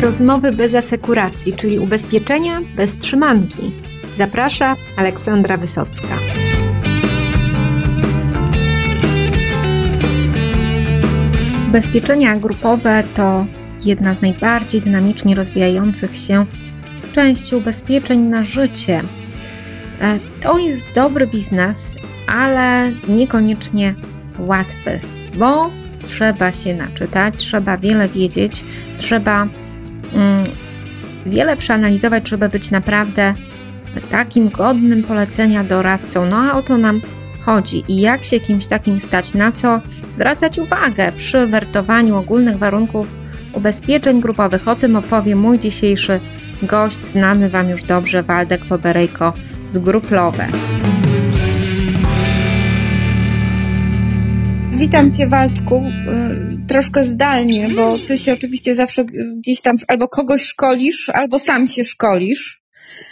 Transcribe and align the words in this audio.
Rozmowy 0.00 0.52
bez 0.52 0.74
asekuracji, 0.74 1.52
czyli 1.52 1.78
ubezpieczenia 1.78 2.60
bez 2.76 2.96
trzymanki. 2.96 3.72
Zaprasza 4.18 4.76
Aleksandra 4.96 5.56
Wysocka. 5.56 6.18
Ubezpieczenia 11.68 12.36
grupowe 12.36 13.04
to 13.14 13.46
jedna 13.84 14.14
z 14.14 14.22
najbardziej 14.22 14.80
dynamicznie 14.80 15.34
rozwijających 15.34 16.16
się 16.16 16.46
części 17.12 17.56
ubezpieczeń 17.56 18.20
na 18.20 18.44
życie. 18.44 19.02
E, 20.00 20.18
to 20.40 20.58
jest 20.58 20.86
dobry 20.94 21.26
biznes, 21.26 21.96
ale 22.26 22.92
niekoniecznie 23.08 23.94
łatwy, 24.38 25.00
bo 25.38 25.70
trzeba 26.06 26.52
się 26.52 26.74
naczytać, 26.74 27.34
trzeba 27.36 27.78
wiele 27.78 28.08
wiedzieć, 28.08 28.64
trzeba 28.98 29.48
wiele 31.26 31.56
przeanalizować, 31.56 32.28
żeby 32.28 32.48
być 32.48 32.70
naprawdę 32.70 33.34
takim 34.10 34.48
godnym 34.48 35.02
polecenia 35.02 35.64
doradcą. 35.64 36.26
No 36.26 36.36
a 36.36 36.52
o 36.52 36.62
to 36.62 36.78
nam 36.78 37.00
chodzi 37.40 37.84
i 37.88 38.00
jak 38.00 38.24
się 38.24 38.40
kimś 38.40 38.66
takim 38.66 39.00
stać, 39.00 39.34
na 39.34 39.52
co 39.52 39.80
zwracać 40.12 40.58
uwagę 40.58 41.12
przy 41.16 41.46
wertowaniu 41.46 42.16
ogólnych 42.16 42.56
warunków 42.56 43.16
ubezpieczeń 43.52 44.20
grupowych. 44.20 44.68
O 44.68 44.74
tym 44.74 44.96
opowie 44.96 45.36
mój 45.36 45.58
dzisiejszy 45.58 46.20
gość, 46.62 47.06
znany 47.06 47.48
Wam 47.48 47.68
już 47.70 47.84
dobrze, 47.84 48.22
Waldek 48.22 48.64
Poberejko 48.64 49.32
z 49.68 49.78
Gruplowe. 49.78 50.46
Witam 54.72 55.12
Cię 55.12 55.28
Waldku, 55.28 55.84
y, 55.84 56.29
troszkę 56.70 57.04
zdalnie, 57.04 57.68
bo 57.76 57.98
Ty 58.06 58.18
się 58.18 58.32
oczywiście 58.32 58.74
zawsze 58.74 59.04
gdzieś 59.38 59.60
tam 59.60 59.76
albo 59.88 60.08
kogoś 60.08 60.42
szkolisz, 60.42 61.08
albo 61.08 61.38
sam 61.38 61.68
się 61.68 61.84
szkolisz. 61.84 62.62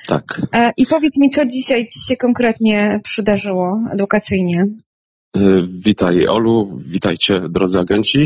Tak. 0.06 0.24
E, 0.54 0.72
I 0.76 0.86
powiedz 0.86 1.18
mi, 1.18 1.30
co 1.30 1.46
dzisiaj 1.46 1.86
Ci 1.86 2.00
się 2.06 2.16
konkretnie 2.16 3.00
przydarzyło 3.04 3.80
edukacyjnie? 3.92 4.66
Y, 5.36 5.40
witaj 5.70 6.26
Olu, 6.26 6.78
witajcie 6.86 7.40
drodzy 7.50 7.78
agenci, 7.78 8.18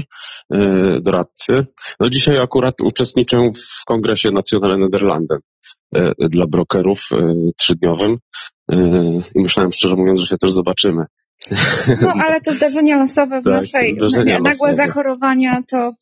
y, 0.55 1.01
doradcy. 1.01 1.53
No 2.01 2.11
dzisiaj 2.11 2.39
akurat 2.39 2.75
uczestniczę 2.81 3.37
w 3.81 3.85
kongresie 3.85 4.31
Nationale 4.31 4.79
Nederlanden 4.79 5.39
dla 6.19 6.47
brokerów 6.47 7.09
trzydniowym 7.57 8.19
i 9.35 9.41
myślałem 9.43 9.73
szczerze 9.73 9.97
mówiąc, 9.97 10.21
że 10.21 10.27
się 10.27 10.37
też 10.37 10.53
zobaczymy. 10.53 11.05
No 12.01 12.13
ale 12.27 12.41
to 12.41 12.53
zdarzenia 12.53 12.97
losowe 12.97 13.41
w 13.41 13.45
tak, 13.45 13.53
naszej, 13.53 13.95
nagłe 14.27 14.51
losowe. 14.51 14.75
zachorowania 14.75 15.61
to, 15.71 15.93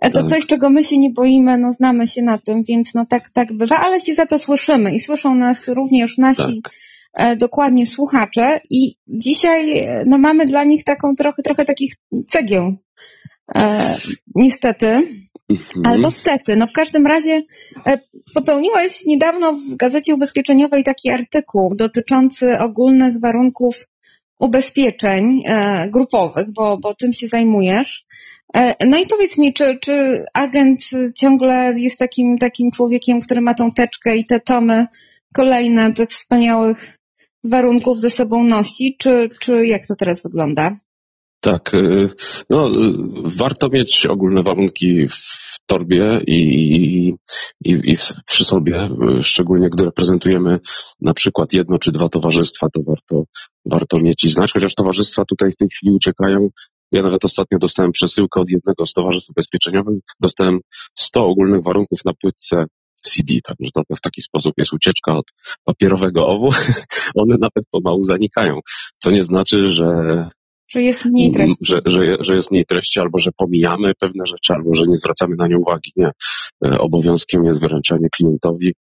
to 0.00 0.10
tak. 0.10 0.24
coś, 0.24 0.46
czego 0.46 0.70
my 0.70 0.84
się 0.84 0.98
nie 0.98 1.10
boimy, 1.10 1.58
no 1.58 1.72
znamy 1.72 2.06
się 2.06 2.22
na 2.22 2.38
tym, 2.38 2.62
więc 2.68 2.94
no 2.94 3.06
tak, 3.06 3.30
tak 3.30 3.52
bywa, 3.52 3.76
ale 3.76 4.00
się 4.00 4.14
za 4.14 4.26
to 4.26 4.38
słyszymy 4.38 4.94
i 4.94 5.00
słyszą 5.00 5.34
nas 5.34 5.68
również 5.68 6.18
nasi 6.18 6.62
tak. 6.62 6.72
e, 7.14 7.36
dokładnie 7.36 7.86
słuchacze 7.86 8.60
i 8.70 8.96
dzisiaj 9.08 9.78
e, 9.78 10.04
no 10.06 10.18
mamy 10.18 10.44
dla 10.44 10.64
nich 10.64 10.84
taką 10.84 11.14
trochę, 11.14 11.42
trochę 11.42 11.64
takich 11.64 11.94
cegieł. 12.26 12.76
E, 13.54 13.98
niestety. 14.34 15.02
Mhm. 15.50 15.86
Albo 15.86 16.10
stety. 16.10 16.56
No 16.56 16.66
w 16.66 16.72
każdym 16.72 17.06
razie 17.06 17.42
e, 17.86 17.98
popełniłeś 18.34 19.06
niedawno 19.06 19.52
w 19.52 19.76
Gazecie 19.76 20.14
Ubezpieczeniowej 20.14 20.84
taki 20.84 21.10
artykuł 21.10 21.74
dotyczący 21.74 22.58
ogólnych 22.58 23.20
warunków 23.20 23.86
ubezpieczeń 24.42 25.42
e, 25.46 25.88
grupowych, 25.90 26.46
bo, 26.54 26.78
bo 26.78 26.94
tym 26.94 27.12
się 27.12 27.28
zajmujesz. 27.28 28.04
E, 28.54 28.86
no 28.86 28.98
i 28.98 29.06
powiedz 29.06 29.38
mi, 29.38 29.52
czy, 29.52 29.78
czy 29.80 30.24
agent 30.34 30.80
ciągle 31.18 31.74
jest 31.76 31.98
takim, 31.98 32.38
takim 32.38 32.70
człowiekiem, 32.70 33.20
który 33.20 33.40
ma 33.40 33.54
tą 33.54 33.72
teczkę 33.72 34.16
i 34.16 34.26
te 34.26 34.40
tomy 34.40 34.86
kolejne 35.34 35.92
tych 35.92 36.10
wspaniałych 36.10 36.98
warunków 37.44 38.00
ze 38.00 38.10
sobą 38.10 38.44
nosi, 38.44 38.96
czy, 38.98 39.28
czy 39.40 39.66
jak 39.66 39.86
to 39.86 39.94
teraz 39.98 40.22
wygląda? 40.22 40.76
Tak, 41.42 41.74
e, 41.74 42.08
no, 42.50 42.70
warto 43.24 43.68
mieć 43.68 44.06
ogólne 44.06 44.42
warunki 44.42 45.08
w 45.08 45.42
torbie 45.66 46.20
i, 46.26 46.38
i, 47.64 47.70
i, 47.92 47.96
przy 48.26 48.44
sobie, 48.44 48.88
szczególnie 49.20 49.70
gdy 49.70 49.84
reprezentujemy 49.84 50.58
na 51.00 51.14
przykład 51.14 51.52
jedno 51.52 51.78
czy 51.78 51.92
dwa 51.92 52.08
towarzystwa, 52.08 52.66
to 52.74 52.80
warto, 52.86 53.24
warto 53.66 53.98
mieć 53.98 54.24
i 54.24 54.28
znać, 54.28 54.52
chociaż 54.52 54.74
towarzystwa 54.74 55.24
tutaj 55.24 55.52
w 55.52 55.56
tej 55.56 55.68
chwili 55.68 55.92
uciekają. 55.92 56.48
Ja 56.92 57.02
nawet 57.02 57.24
ostatnio 57.24 57.58
dostałem 57.58 57.92
przesyłkę 57.92 58.40
od 58.40 58.50
jednego 58.50 58.86
z 58.86 58.92
towarzystw 58.92 59.30
ubezpieczeniowych, 59.30 59.98
dostałem 60.20 60.60
100 60.94 61.24
ogólnych 61.24 61.62
warunków 61.62 62.04
na 62.04 62.12
płytce 62.20 62.64
CD, 63.02 63.34
także 63.44 63.70
to, 63.74 63.82
to 63.88 63.96
w 63.96 64.00
taki 64.00 64.22
sposób 64.22 64.52
jest 64.56 64.72
ucieczka 64.72 65.16
od 65.16 65.24
papierowego 65.64 66.26
owu. 66.26 66.50
One 67.22 67.36
nawet 67.40 67.64
pomału 67.70 68.04
zanikają, 68.04 68.60
co 68.98 69.10
nie 69.10 69.24
znaczy, 69.24 69.68
że 69.68 69.84
że 70.72 70.82
jest 70.82 71.04
mniej 71.04 71.32
treści. 71.32 71.64
Że, 71.66 71.80
że, 71.86 72.00
że 72.20 72.34
jest 72.34 72.50
mniej 72.50 72.64
treści, 72.66 73.00
albo 73.00 73.18
że 73.18 73.30
pomijamy 73.36 73.92
pewne 74.00 74.26
rzeczy, 74.26 74.52
albo 74.54 74.74
że 74.74 74.84
nie 74.88 74.96
zwracamy 74.96 75.36
na 75.36 75.48
nie 75.48 75.58
uwagi. 75.58 75.92
Nie. 75.96 76.10
E, 76.66 76.78
obowiązkiem 76.78 77.44
jest 77.44 77.60
wyręczanie 77.60 78.08
klientowi 78.16 78.72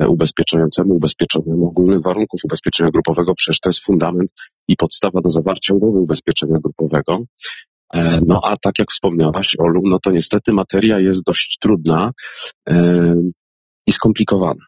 e, 0.00 0.08
ubezpieczającemu, 0.08 0.94
ubezpieczonemu 0.94 1.66
ogólnych 1.66 2.02
warunków 2.02 2.40
ubezpieczenia 2.44 2.90
grupowego, 2.90 3.34
przecież 3.34 3.60
to 3.60 3.68
jest 3.68 3.84
fundament 3.84 4.30
i 4.68 4.76
podstawa 4.76 5.20
do 5.20 5.30
zawarcia 5.30 5.74
umowy 5.74 5.98
ubezpieczenia 5.98 6.56
grupowego. 6.64 7.18
E, 7.94 8.20
no 8.26 8.40
a 8.44 8.56
tak 8.56 8.78
jak 8.78 8.90
wspomniałaś, 8.90 9.56
Olu, 9.58 9.80
no 9.84 9.98
to 10.02 10.10
niestety 10.10 10.52
materia 10.52 10.98
jest 10.98 11.22
dość 11.22 11.58
trudna 11.60 12.10
i 13.90 13.92
skomplikowana. 13.92 14.64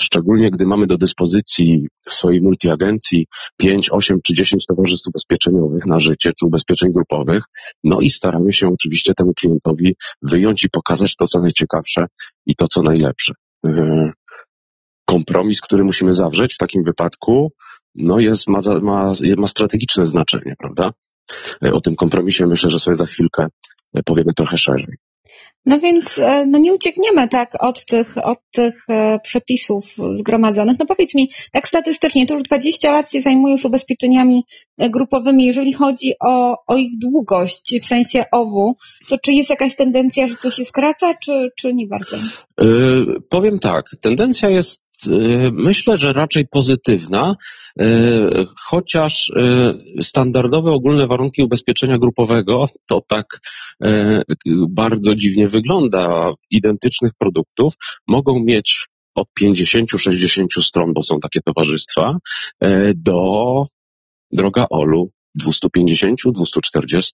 Szczególnie 0.00 0.50
gdy 0.50 0.66
mamy 0.66 0.86
do 0.86 0.96
dyspozycji 0.96 1.88
w 2.08 2.14
swojej 2.14 2.40
multiagencji 2.40 3.26
5, 3.56 3.90
8 3.92 4.18
czy 4.24 4.34
10 4.34 4.66
towarzystw 4.66 5.08
ubezpieczeniowych 5.08 5.86
na 5.86 6.00
życie 6.00 6.32
czy 6.38 6.46
ubezpieczeń 6.46 6.92
grupowych, 6.92 7.44
no 7.84 8.00
i 8.00 8.10
staramy 8.10 8.52
się 8.52 8.68
oczywiście 8.68 9.14
temu 9.14 9.32
klientowi 9.34 9.96
wyjąć 10.22 10.64
i 10.64 10.70
pokazać 10.70 11.16
to, 11.16 11.26
co 11.26 11.40
najciekawsze 11.40 12.06
i 12.46 12.54
to, 12.54 12.68
co 12.68 12.82
najlepsze. 12.82 13.34
E, 13.66 14.12
kompromis, 15.04 15.60
który 15.60 15.84
musimy 15.84 16.12
zawrzeć 16.12 16.54
w 16.54 16.58
takim 16.58 16.84
wypadku, 16.84 17.52
no 17.94 18.18
jest, 18.18 18.48
ma, 18.48 18.58
ma, 18.82 19.12
ma 19.36 19.46
strategiczne 19.46 20.06
znaczenie, 20.06 20.54
prawda? 20.58 20.90
E, 21.64 21.72
o 21.72 21.80
tym 21.80 21.96
kompromisie 21.96 22.46
myślę, 22.46 22.70
że 22.70 22.78
sobie 22.78 22.94
za 22.94 23.06
chwilkę 23.06 23.46
powiemy 24.04 24.34
trochę 24.34 24.56
szerzej. 24.56 24.96
No 25.66 25.78
więc 25.78 26.18
e, 26.18 26.46
no 26.46 26.58
nie 26.58 26.74
uciekniemy 26.74 27.28
tak 27.28 27.50
od 27.60 27.86
tych, 27.86 28.14
od 28.22 28.38
tych 28.52 28.84
e, 28.88 29.18
przepisów 29.22 29.84
zgromadzonych. 30.14 30.76
No 30.78 30.86
powiedz 30.86 31.14
mi, 31.14 31.30
tak 31.52 31.68
statystycznie, 31.68 32.26
to 32.26 32.34
już 32.34 32.42
20 32.42 32.92
lat 32.92 33.10
się 33.10 33.20
zajmujesz 33.20 33.64
ubezpieczeniami 33.64 34.44
e, 34.78 34.90
grupowymi. 34.90 35.44
Jeżeli 35.44 35.72
chodzi 35.72 36.12
o, 36.20 36.56
o 36.66 36.76
ich 36.76 36.98
długość, 36.98 37.74
w 37.82 37.86
sensie 37.86 38.24
OWU, 38.32 38.76
to 39.08 39.18
czy 39.18 39.32
jest 39.32 39.50
jakaś 39.50 39.76
tendencja, 39.76 40.28
że 40.28 40.36
to 40.36 40.50
się 40.50 40.64
skraca, 40.64 41.14
czy, 41.14 41.50
czy 41.58 41.74
nie 41.74 41.86
bardzo? 41.86 42.16
Yy, 42.60 43.20
powiem 43.30 43.58
tak, 43.58 43.84
tendencja 44.00 44.48
jest 44.48 44.85
myślę, 45.52 45.96
że 45.96 46.12
raczej 46.12 46.46
pozytywna, 46.48 47.36
y, 47.80 47.84
chociaż 48.68 49.28
y, 49.28 50.02
standardowe 50.02 50.70
ogólne 50.70 51.06
warunki 51.06 51.42
ubezpieczenia 51.42 51.98
grupowego 51.98 52.64
to 52.88 53.02
tak 53.08 53.40
bardzo 54.68 55.14
dziwnie 55.14 55.48
wygląda. 55.48 56.32
Identycznych 56.50 57.12
produktów 57.18 57.74
mogą 58.08 58.44
mieć 58.44 58.86
od 59.14 59.28
50-60 59.40 60.62
stron, 60.62 60.92
bo 60.94 61.02
są 61.02 61.20
takie 61.20 61.40
towarzystwa, 61.40 62.16
do, 62.94 63.66
droga 64.32 64.66
Olu, 64.70 65.10
250, 65.34 66.20
240, 66.32 67.12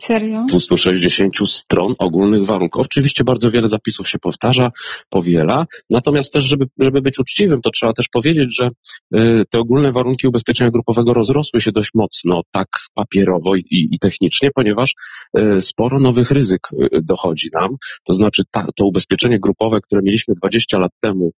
Serio? 0.00 0.44
260 0.48 1.36
stron 1.48 1.94
ogólnych 1.98 2.44
warunków. 2.44 2.86
Oczywiście 2.86 3.24
bardzo 3.24 3.50
wiele 3.50 3.68
zapisów 3.68 4.08
się 4.08 4.18
powtarza, 4.18 4.70
powiela, 5.08 5.66
natomiast 5.90 6.32
też, 6.32 6.44
żeby, 6.44 6.64
żeby 6.78 7.00
być 7.00 7.18
uczciwym, 7.18 7.60
to 7.60 7.70
trzeba 7.70 7.92
też 7.92 8.08
powiedzieć, 8.08 8.56
że 8.56 8.70
y, 9.20 9.44
te 9.50 9.58
ogólne 9.58 9.92
warunki 9.92 10.28
ubezpieczenia 10.28 10.70
grupowego 10.70 11.12
rozrosły 11.14 11.60
się 11.60 11.72
dość 11.72 11.90
mocno, 11.94 12.42
tak 12.50 12.68
papierowo 12.94 13.56
i, 13.56 13.88
i 13.92 13.98
technicznie, 13.98 14.50
ponieważ 14.54 14.94
y, 15.38 15.60
sporo 15.60 16.00
nowych 16.00 16.30
ryzyk 16.30 16.60
y, 16.72 16.88
dochodzi 17.02 17.48
nam. 17.54 17.76
To 18.06 18.14
znaczy 18.14 18.42
ta, 18.52 18.66
to 18.76 18.86
ubezpieczenie 18.86 19.38
grupowe, 19.40 19.80
które 19.80 20.02
mieliśmy 20.04 20.34
20 20.34 20.78
lat 20.78 20.92
temu, 21.00 21.30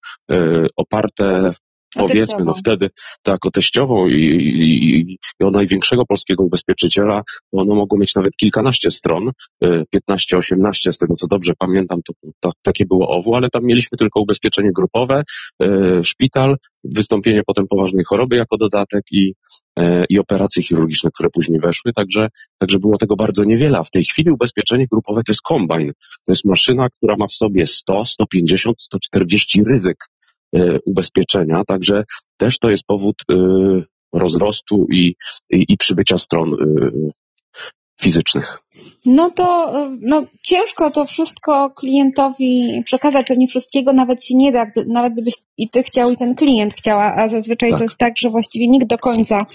oparte 0.76 1.54
powiedzmy, 1.98 2.44
no 2.46 2.54
wtedy 2.54 2.90
tak, 3.24 3.46
o 3.46 3.52
teściową 3.52 4.08
i, 4.08 4.14
i, 4.14 5.12
i, 5.12 5.18
o 5.44 5.52
największego 5.52 6.06
polskiego 6.06 6.44
ubezpieczyciela, 6.44 7.22
to 7.52 7.62
ono 7.62 7.76
mogło 7.76 8.00
mieć 8.00 8.16
nawet 8.16 8.36
kilkanaście 8.38 8.92
stron, 8.92 9.32
15-18 9.64 10.92
z 10.92 10.98
tego 10.98 11.14
co 11.14 11.28
dobrze 11.28 11.54
pamiętam, 11.60 12.00
to, 12.08 12.14
to, 12.40 12.52
takie 12.62 12.86
było 12.86 13.10
owu, 13.10 13.36
ale 13.36 13.50
tam 13.50 13.64
mieliśmy 13.64 13.98
tylko 13.98 14.22
ubezpieczenie 14.22 14.72
grupowe, 14.76 15.24
szpital, 16.04 16.56
wystąpienie 16.84 17.42
potem 17.46 17.68
poważnej 17.68 18.06
choroby 18.06 18.36
jako 18.36 18.58
dodatek 18.58 19.04
i, 19.12 19.34
i 20.10 20.20
operacje 20.20 20.64
chirurgiczne, 20.64 21.10
które 21.14 21.30
później 21.30 21.60
weszły, 21.60 21.94
także, 21.94 22.28
także 22.60 22.80
było 22.80 22.98
tego 22.98 23.16
bardzo 23.16 23.44
niewiele, 23.44 23.78
a 23.78 23.84
w 23.84 23.92
tej 23.92 24.04
chwili 24.04 24.32
ubezpieczenie 24.32 24.86
grupowe 24.92 25.22
to 25.24 25.32
jest 25.32 25.42
kombajn, 25.42 25.92
to 26.26 26.32
jest 26.32 26.46
maszyna, 26.46 26.90
która 26.90 27.16
ma 27.20 27.28
w 27.28 27.34
sobie 27.34 27.66
100, 27.66 28.06
150, 28.06 28.82
140 28.82 29.64
ryzyk 29.64 29.98
ubezpieczenia, 30.86 31.64
także 31.68 32.04
też 32.38 32.60
to 32.60 32.70
jest 32.70 32.84
powód 32.84 33.16
e, 33.32 33.36
rozrostu 34.14 34.88
i, 34.92 35.16
i, 35.50 35.66
i 35.70 35.78
przybycia 35.78 36.18
stron 36.18 36.54
e, 36.54 36.58
fizycznych. 38.02 38.60
No 39.06 39.30
to 39.30 39.74
no, 40.02 40.24
ciężko 40.44 40.92
to 40.92 41.06
wszystko 41.06 41.70
klientowi 41.70 42.82
przekazać, 42.86 43.28
pewnie 43.28 43.48
wszystkiego 43.48 43.94
nawet 43.94 44.24
się 44.24 44.36
nie 44.36 44.52
da, 44.52 44.66
nawet 44.88 45.14
gdybyś 45.14 45.34
i 45.58 45.70
ty 45.70 45.84
chciał 45.84 46.12
i 46.12 46.18
ten 46.18 46.36
klient 46.36 46.74
chciała, 46.74 47.16
a 47.16 47.28
zazwyczaj 47.28 47.70
tak. 47.70 47.80
to 47.80 47.84
jest 47.84 47.98
tak, 47.98 48.14
że 48.18 48.30
właściwie 48.30 48.68
nikt 48.68 48.88
do 48.88 48.98
końca 48.98 49.46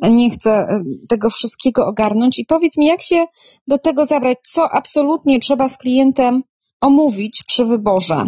nie 0.00 0.30
chce 0.30 0.82
tego 1.08 1.30
wszystkiego 1.30 1.86
ogarnąć. 1.86 2.38
I 2.38 2.44
powiedz 2.44 2.78
mi, 2.78 2.86
jak 2.86 3.02
się 3.02 3.26
do 3.66 3.78
tego 3.78 4.06
zabrać, 4.06 4.38
co 4.42 4.70
absolutnie 4.70 5.40
trzeba 5.40 5.68
z 5.68 5.78
klientem 5.78 6.42
omówić 6.80 7.42
przy 7.46 7.64
wyborze? 7.64 8.24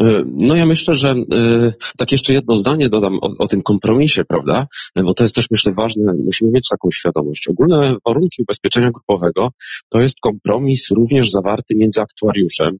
E, 0.00 0.22
no 0.26 0.56
ja 0.56 0.66
myślę, 0.66 0.94
że 0.94 1.10
e, 1.10 1.72
tak 1.98 2.12
jeszcze 2.12 2.32
jedno 2.32 2.56
zdanie 2.56 2.88
dodam 2.88 3.18
o, 3.22 3.28
o, 3.38 3.48
tym 3.48 3.62
kompromisie, 3.62 4.24
prawda? 4.24 4.66
E, 4.94 5.02
bo 5.02 5.14
to 5.14 5.24
jest 5.24 5.34
też 5.34 5.46
myślę 5.50 5.72
ważne, 5.72 6.12
musimy 6.24 6.50
mieć 6.50 6.68
taką 6.68 6.90
świadomość. 6.90 7.48
Ogólne 7.48 7.96
warunki 8.06 8.42
ubezpieczenia 8.42 8.90
grupowego 8.90 9.48
to 9.88 10.00
jest 10.00 10.20
kompromis 10.20 10.90
również 10.90 11.30
zawarty 11.30 11.74
między 11.76 12.00
aktuariuszem, 12.00 12.78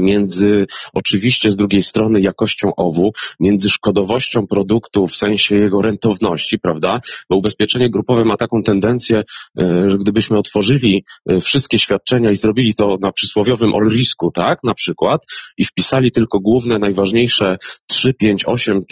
między 0.00 0.66
oczywiście 0.92 1.50
z 1.50 1.56
drugiej 1.56 1.82
strony 1.82 2.20
jakością 2.20 2.74
owu, 2.76 3.12
między 3.40 3.70
szkodowością 3.70 4.46
produktu 4.46 5.06
w 5.06 5.16
sensie 5.16 5.56
jego 5.56 5.82
rentowności, 5.82 6.58
prawda? 6.58 7.00
Bo 7.30 7.36
ubezpieczenie 7.36 7.90
grupowe 7.90 8.24
ma 8.24 8.36
taką 8.36 8.62
tendencję, 8.62 9.18
e, 9.18 9.90
że 9.90 9.98
gdybyśmy 9.98 10.38
otworzyli 10.38 11.04
e, 11.26 11.40
wszystkie 11.40 11.78
świadczenia 11.78 12.30
i 12.30 12.36
zrobili 12.36 12.74
to 12.74 12.98
na 13.02 13.12
przysłowiowym 13.12 13.74
all 13.74 13.88
risku, 13.88 14.30
tak, 14.30 14.58
na 14.64 14.74
przykład, 14.74 15.26
i 15.58 15.64
wpisali 15.64 16.12
tylko 16.12 16.40
główne, 16.40 16.78
najważniejsze 16.78 17.56
3, 17.86 18.14
5, 18.14 18.44
8 18.46 18.84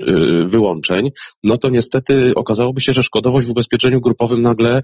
wyłączeń, 0.47 1.11
no 1.45 1.57
to 1.57 1.69
niestety 1.69 2.33
okazałoby 2.35 2.81
się, 2.81 2.93
że 2.93 3.03
szkodowość 3.03 3.47
w 3.47 3.51
ubezpieczeniu 3.51 4.01
grupowym 4.01 4.43
nagle 4.43 4.83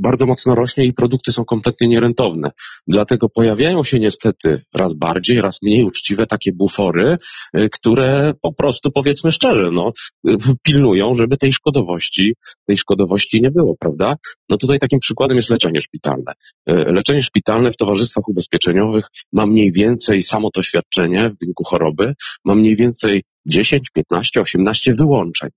bardzo 0.00 0.26
mocno 0.26 0.54
rośnie 0.54 0.84
i 0.84 0.92
produkty 0.92 1.32
są 1.32 1.44
kompletnie 1.44 1.88
nierentowne. 1.88 2.50
Dlatego 2.86 3.28
pojawiają 3.28 3.84
się 3.84 3.98
niestety 3.98 4.62
raz 4.74 4.94
bardziej 4.94 5.21
bardziej, 5.22 5.40
raz 5.40 5.62
mniej 5.62 5.84
uczciwe 5.84 6.26
takie 6.26 6.52
bufory, 6.52 7.18
y, 7.58 7.68
które 7.72 8.34
po 8.42 8.52
prostu, 8.52 8.90
powiedzmy 8.90 9.30
szczerze, 9.30 9.70
no, 9.72 9.92
y, 10.28 10.36
pilnują, 10.62 11.14
żeby 11.14 11.36
tej 11.36 11.52
szkodowości, 11.52 12.34
tej 12.66 12.78
szkodowości 12.78 13.42
nie 13.42 13.50
było, 13.50 13.76
prawda? 13.80 14.16
No 14.50 14.56
tutaj 14.56 14.78
takim 14.78 14.98
przykładem 14.98 15.36
jest 15.36 15.50
leczenie 15.50 15.80
szpitalne. 15.80 16.32
Y, 16.70 16.74
leczenie 16.74 17.22
szpitalne 17.22 17.72
w 17.72 17.76
towarzystwach 17.76 18.28
ubezpieczeniowych 18.28 19.06
ma 19.32 19.46
mniej 19.46 19.72
więcej 19.72 20.22
samo 20.22 20.50
to 20.50 20.62
świadczenie 20.62 21.30
w 21.30 21.40
wyniku 21.40 21.64
choroby, 21.64 22.14
ma 22.44 22.54
mniej 22.54 22.76
więcej 22.76 23.22
10, 23.46 23.90
15, 23.90 24.40
18 24.40 24.94
wyłączeń. 24.94 25.50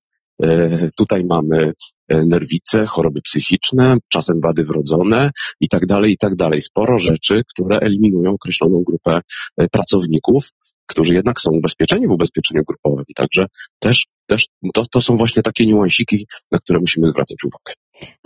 Tutaj 0.97 1.25
mamy 1.25 1.73
nerwice, 2.09 2.85
choroby 2.85 3.21
psychiczne, 3.21 3.97
czasem 4.11 4.41
wady 4.41 4.63
wrodzone 4.63 5.31
i 5.59 5.67
tak 5.67 5.85
dalej, 5.85 6.11
i 6.11 6.17
tak 6.17 6.35
dalej. 6.35 6.61
Sporo 6.61 6.99
rzeczy, 6.99 7.41
które 7.53 7.79
eliminują 7.79 8.31
określoną 8.31 8.83
grupę 8.83 9.19
e, 9.57 9.67
pracowników, 9.67 10.49
którzy 10.85 11.13
jednak 11.13 11.41
są 11.41 11.51
ubezpieczeni 11.51 12.07
w 12.07 12.11
ubezpieczeniu 12.11 12.63
grupowym. 12.67 13.05
I 13.07 13.13
także 13.13 13.45
też, 13.79 14.05
też 14.25 14.47
to, 14.73 14.83
to 14.91 15.01
są 15.01 15.17
właśnie 15.17 15.43
takie 15.43 15.65
niuansiki, 15.65 16.27
na 16.51 16.59
które 16.59 16.79
musimy 16.79 17.07
zwracać 17.07 17.37
uwagę. 17.43 17.73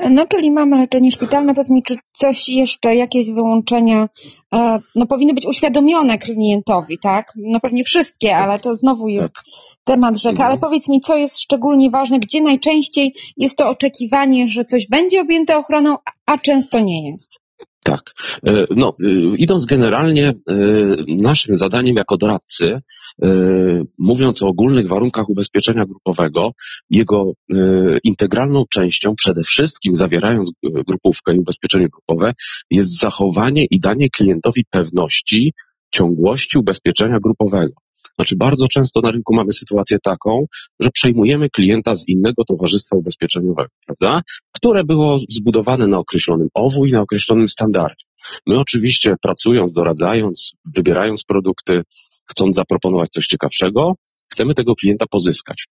No, 0.09 0.27
czyli 0.27 0.51
mamy 0.51 0.77
leczenie 0.77 1.11
szpitalne. 1.11 1.53
Powiedz 1.53 1.69
mi, 1.69 1.83
czy 1.83 1.95
coś 2.13 2.49
jeszcze, 2.49 2.95
jakieś 2.95 3.31
wyłączenia, 3.31 4.09
e, 4.53 4.79
no 4.95 5.05
powinny 5.05 5.33
być 5.33 5.45
uświadomione 5.45 6.17
klientowi, 6.17 6.97
tak? 6.99 7.33
No 7.35 7.59
pewnie 7.59 7.83
wszystkie, 7.83 8.35
ale 8.35 8.59
to 8.59 8.75
znowu 8.75 9.07
jest 9.07 9.33
tak. 9.33 9.43
temat 9.83 10.17
rzeka. 10.17 10.29
Mhm. 10.29 10.49
Ale 10.49 10.57
powiedz 10.57 10.89
mi, 10.89 11.01
co 11.01 11.15
jest 11.15 11.39
szczególnie 11.39 11.89
ważne, 11.89 12.19
gdzie 12.19 12.41
najczęściej 12.41 13.13
jest 13.37 13.57
to 13.57 13.69
oczekiwanie, 13.69 14.47
że 14.47 14.63
coś 14.63 14.87
będzie 14.87 15.21
objęte 15.21 15.57
ochroną, 15.57 15.97
a 16.25 16.37
często 16.37 16.79
nie 16.79 17.11
jest? 17.11 17.39
Tak. 17.89 18.13
E, 18.47 18.65
no, 18.75 18.95
e, 19.03 19.09
idąc 19.37 19.65
generalnie, 19.65 20.27
e, 20.27 20.33
naszym 21.07 21.55
zadaniem 21.55 21.95
jako 21.95 22.17
doradcy, 22.17 22.65
mówiąc 23.97 24.43
o 24.43 24.47
ogólnych 24.47 24.87
warunkach 24.87 25.29
ubezpieczenia 25.29 25.85
grupowego, 25.85 26.51
jego 26.89 27.33
integralną 28.03 28.65
częścią, 28.73 29.15
przede 29.15 29.43
wszystkim 29.43 29.95
zawierając 29.95 30.51
grupówkę 30.87 31.35
i 31.35 31.39
ubezpieczenie 31.39 31.87
grupowe, 31.89 32.33
jest 32.71 32.99
zachowanie 32.99 33.65
i 33.65 33.79
danie 33.79 34.09
klientowi 34.09 34.65
pewności 34.69 35.53
ciągłości 35.91 36.57
ubezpieczenia 36.57 37.19
grupowego. 37.19 37.73
Znaczy 38.19 38.35
bardzo 38.35 38.67
często 38.67 39.01
na 39.01 39.11
rynku 39.11 39.35
mamy 39.35 39.51
sytuację 39.51 39.97
taką, 40.03 40.45
że 40.79 40.89
przejmujemy 40.93 41.49
klienta 41.49 41.95
z 41.95 42.07
innego 42.07 42.43
towarzystwa 42.47 42.95
ubezpieczeniowego, 42.97 43.69
prawda? 43.85 44.21
Które 44.55 44.83
było 44.83 45.19
zbudowane 45.29 45.87
na 45.87 45.97
określonym 45.97 46.47
owu 46.53 46.85
i 46.85 46.91
na 46.91 47.01
określonym 47.01 47.47
standardzie. 47.47 48.05
My 48.47 48.59
oczywiście 48.59 49.15
pracując, 49.21 49.73
doradzając, 49.73 50.53
wybierając 50.75 51.23
produkty, 51.23 51.81
chcąc 52.29 52.55
zaproponować 52.55 53.09
coś 53.09 53.27
ciekawszego, 53.27 53.93
chcemy 54.31 54.53
tego 54.53 54.75
klienta 54.75 55.05
pozyskać. 55.11 55.65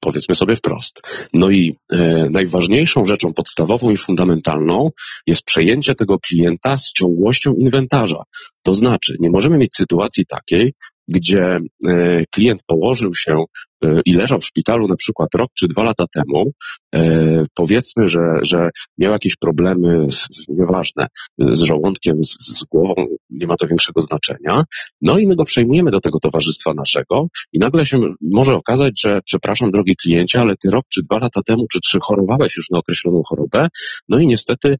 Powiedzmy 0.00 0.34
sobie 0.34 0.56
wprost. 0.56 1.02
No 1.32 1.50
i 1.50 1.74
e, 1.92 2.28
najważniejszą 2.30 3.06
rzeczą 3.06 3.32
podstawową 3.32 3.90
i 3.90 3.96
fundamentalną 3.96 4.90
jest 5.26 5.42
przejęcie 5.44 5.94
tego 5.94 6.18
klienta 6.18 6.76
z 6.76 6.92
ciągłością 6.92 7.54
inwentarza. 7.54 8.22
To 8.62 8.74
znaczy, 8.74 9.16
nie 9.20 9.30
możemy 9.30 9.58
mieć 9.58 9.74
sytuacji 9.74 10.26
takiej, 10.26 10.72
gdzie 11.08 11.58
e, 11.88 12.24
klient 12.30 12.62
położył 12.66 13.14
się 13.14 13.44
e, 13.84 14.00
i 14.04 14.12
leżał 14.12 14.40
w 14.40 14.46
szpitalu 14.46 14.88
na 14.88 14.96
przykład 14.96 15.34
rok 15.34 15.50
czy 15.58 15.68
dwa 15.68 15.82
lata 15.82 16.04
temu, 16.14 16.52
e, 16.94 17.44
powiedzmy, 17.54 18.08
że, 18.08 18.20
że 18.42 18.70
miał 18.98 19.12
jakieś 19.12 19.36
problemy, 19.36 20.12
z, 20.12 20.28
nieważne, 20.48 21.06
z 21.38 21.62
żołądkiem, 21.62 22.24
z, 22.24 22.36
z 22.58 22.64
głową, 22.64 22.94
nie 23.30 23.46
ma 23.46 23.56
to 23.56 23.66
większego 23.66 24.00
znaczenia, 24.00 24.64
no 25.00 25.18
i 25.18 25.26
my 25.26 25.36
go 25.36 25.44
przejmujemy 25.44 25.90
do 25.90 26.00
tego 26.00 26.18
towarzystwa 26.20 26.74
naszego 26.74 27.26
i 27.52 27.58
nagle 27.58 27.86
się 27.86 27.98
może 28.20 28.54
okazać, 28.54 29.00
że 29.00 29.20
przepraszam 29.24 29.70
drogi 29.70 29.96
kliencie, 29.96 30.40
ale 30.40 30.56
ty 30.56 30.70
rok 30.70 30.84
czy 30.92 31.02
dwa 31.02 31.18
lata 31.18 31.42
temu, 31.42 31.66
czy 31.72 31.80
trzy 31.80 31.98
chorowałeś 32.02 32.56
już 32.56 32.70
na 32.70 32.78
określoną 32.78 33.22
chorobę, 33.28 33.68
no 34.08 34.18
i 34.18 34.26
niestety 34.26 34.76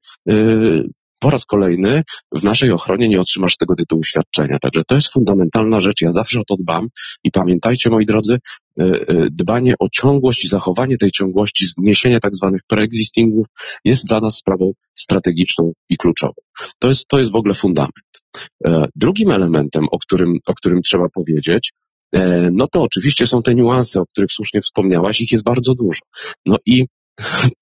po 1.18 1.30
raz 1.30 1.44
kolejny 1.44 2.02
w 2.32 2.44
naszej 2.44 2.70
ochronie 2.70 3.08
nie 3.08 3.20
otrzymasz 3.20 3.56
tego 3.56 3.74
tytułu 3.74 4.02
świadczenia. 4.02 4.58
Także 4.58 4.82
to 4.84 4.94
jest 4.94 5.12
fundamentalna 5.12 5.80
rzecz. 5.80 6.00
Ja 6.00 6.10
zawsze 6.10 6.40
o 6.40 6.44
to 6.44 6.56
dbam 6.56 6.88
i 7.24 7.30
pamiętajcie, 7.30 7.90
moi 7.90 8.06
drodzy, 8.06 8.38
e, 8.80 8.82
e, 8.82 9.28
dbanie 9.30 9.74
o 9.78 9.88
ciągłość 9.88 10.44
i 10.44 10.48
zachowanie 10.48 10.96
tej 10.98 11.10
ciągłości, 11.10 11.66
zniesienie 11.66 12.20
tak 12.20 12.36
zwanych 12.36 12.60
preexistingów 12.68 13.46
jest 13.84 14.06
dla 14.06 14.20
nas 14.20 14.36
sprawą 14.36 14.72
strategiczną 14.94 15.72
i 15.88 15.96
kluczową. 15.96 16.34
To 16.78 16.88
jest, 16.88 17.08
to 17.08 17.18
jest 17.18 17.32
w 17.32 17.36
ogóle 17.36 17.54
fundament. 17.54 18.22
E, 18.64 18.88
drugim 18.96 19.30
elementem, 19.30 19.84
o 19.90 19.98
którym, 19.98 20.38
o 20.46 20.54
którym 20.54 20.82
trzeba 20.82 21.08
powiedzieć, 21.14 21.72
no 22.52 22.66
to 22.72 22.82
oczywiście 22.82 23.26
są 23.26 23.42
te 23.42 23.54
niuanse, 23.54 24.00
o 24.00 24.06
których 24.06 24.32
słusznie 24.32 24.60
wspomniałaś, 24.60 25.20
ich 25.20 25.32
jest 25.32 25.44
bardzo 25.44 25.74
dużo. 25.74 26.00
No 26.46 26.56
i 26.66 26.86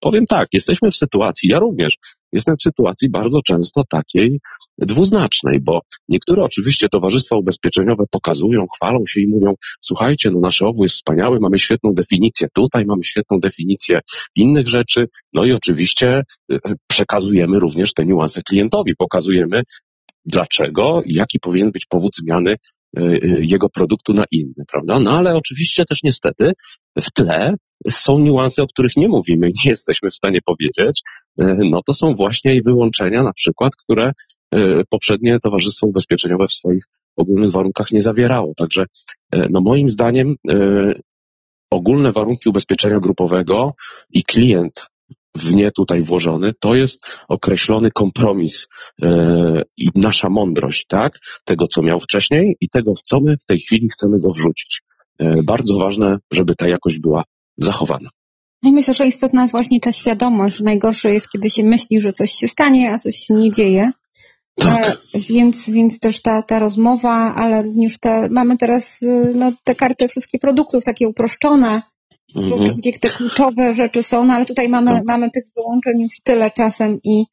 powiem 0.00 0.24
tak, 0.26 0.48
jesteśmy 0.52 0.90
w 0.90 0.96
sytuacji, 0.96 1.50
ja 1.50 1.58
również 1.58 1.96
jestem 2.32 2.56
w 2.56 2.62
sytuacji 2.62 3.10
bardzo 3.10 3.42
często 3.42 3.82
takiej 3.88 4.40
dwuznacznej, 4.78 5.60
bo 5.60 5.80
niektóre 6.08 6.42
oczywiście 6.44 6.88
towarzystwa 6.88 7.36
ubezpieczeniowe 7.36 8.04
pokazują, 8.10 8.66
chwalą 8.76 9.06
się 9.06 9.20
i 9.20 9.26
mówią, 9.26 9.54
słuchajcie, 9.80 10.30
no 10.30 10.40
nasze 10.40 10.66
obu 10.66 10.82
jest 10.82 10.94
wspaniałe, 10.94 11.38
mamy 11.40 11.58
świetną 11.58 11.90
definicję 11.94 12.48
tutaj, 12.54 12.84
mamy 12.86 13.04
świetną 13.04 13.38
definicję 13.40 14.00
innych 14.36 14.68
rzeczy, 14.68 15.08
no 15.32 15.44
i 15.44 15.52
oczywiście 15.52 16.22
e, 16.52 16.58
przekazujemy 16.86 17.60
również 17.60 17.94
te 17.94 18.04
niuanse 18.04 18.42
klientowi, 18.42 18.92
pokazujemy 18.98 19.62
dlaczego, 20.24 21.02
jaki 21.06 21.40
powinien 21.40 21.70
być 21.70 21.86
powód 21.86 22.16
zmiany 22.16 22.56
jego 23.40 23.68
produktu 23.68 24.12
na 24.12 24.24
inny, 24.30 24.64
prawda? 24.72 25.00
No 25.00 25.10
ale 25.10 25.36
oczywiście 25.36 25.84
też 25.84 26.02
niestety 26.02 26.52
w 26.98 27.10
tle 27.12 27.54
są 27.90 28.18
niuanse, 28.18 28.62
o 28.62 28.66
których 28.66 28.96
nie 28.96 29.08
mówimy, 29.08 29.46
nie 29.46 29.70
jesteśmy 29.70 30.10
w 30.10 30.14
stanie 30.14 30.38
powiedzieć, 30.44 31.02
e, 31.40 31.56
no 31.70 31.80
to 31.86 31.94
są 31.94 32.14
właśnie 32.14 32.56
i 32.56 32.62
wyłączenia 32.62 33.22
na 33.22 33.32
przykład, 33.32 33.72
które 33.84 34.12
poprzednie 34.90 35.38
Towarzystwo 35.42 35.86
Ubezpieczeniowe 35.86 36.46
w 36.48 36.52
swoich 36.52 36.84
ogólnych 37.16 37.50
warunkach 37.50 37.92
nie 37.92 38.02
zawierało. 38.02 38.52
Także 38.56 38.84
no 39.50 39.60
moim 39.60 39.88
zdaniem 39.88 40.36
ogólne 41.70 42.12
warunki 42.12 42.48
ubezpieczenia 42.48 43.00
grupowego 43.00 43.74
i 44.10 44.22
klient 44.22 44.86
w 45.36 45.54
nie 45.54 45.70
tutaj 45.70 46.02
włożony, 46.02 46.52
to 46.60 46.74
jest 46.74 47.04
określony 47.28 47.90
kompromis 47.90 48.68
e, 49.02 49.62
i 49.76 49.88
nasza 49.94 50.28
mądrość, 50.30 50.86
tak? 50.88 51.18
Tego, 51.44 51.66
co 51.66 51.82
miał 51.82 52.00
wcześniej 52.00 52.56
i 52.60 52.68
tego, 52.68 52.94
w 52.94 53.02
co 53.02 53.20
my 53.20 53.36
w 53.36 53.46
tej 53.46 53.60
chwili 53.60 53.88
chcemy 53.88 54.20
go 54.20 54.28
wrzucić. 54.30 54.82
E, 55.18 55.42
bardzo 55.42 55.78
ważne, 55.78 56.16
żeby 56.32 56.54
ta 56.54 56.68
jakość 56.68 56.98
była 56.98 57.24
zachowana. 57.56 58.08
No 58.62 58.70
i 58.70 58.72
myślę, 58.72 58.94
że 58.94 59.06
istotna 59.06 59.42
jest 59.42 59.52
właśnie 59.52 59.80
ta 59.80 59.92
świadomość, 59.92 60.56
że 60.56 60.64
najgorsze 60.64 61.12
jest, 61.12 61.28
kiedy 61.28 61.50
się 61.50 61.64
myśli, 61.64 62.00
że 62.00 62.12
coś 62.12 62.32
się 62.32 62.48
stanie, 62.48 62.92
a 62.92 62.98
coś 62.98 63.16
się 63.16 63.34
nie 63.34 63.50
dzieje. 63.50 63.90
Tak. 64.56 64.98
E, 65.14 65.18
więc, 65.28 65.70
więc 65.70 65.98
też 65.98 66.22
ta, 66.22 66.42
ta 66.42 66.58
rozmowa, 66.58 67.34
ale 67.36 67.62
również 67.62 67.98
te, 67.98 68.28
mamy 68.30 68.56
teraz 68.58 69.02
y, 69.02 69.32
no, 69.36 69.52
te 69.64 69.74
karty 69.74 70.08
wszystkich 70.08 70.40
produktów 70.40 70.84
takie 70.84 71.08
uproszczone, 71.08 71.82
mhm. 72.36 72.76
gdzie 72.76 72.92
te 72.98 73.08
kluczowe 73.08 73.74
rzeczy 73.74 74.02
są, 74.02 74.24
no 74.24 74.32
ale 74.34 74.44
tutaj 74.44 74.68
mamy, 74.68 74.90
tak. 74.90 75.04
mamy 75.04 75.30
tych 75.30 75.44
wyłączeń 75.56 76.00
już 76.00 76.20
tyle 76.24 76.50
czasem 76.50 77.00
i, 77.04 77.24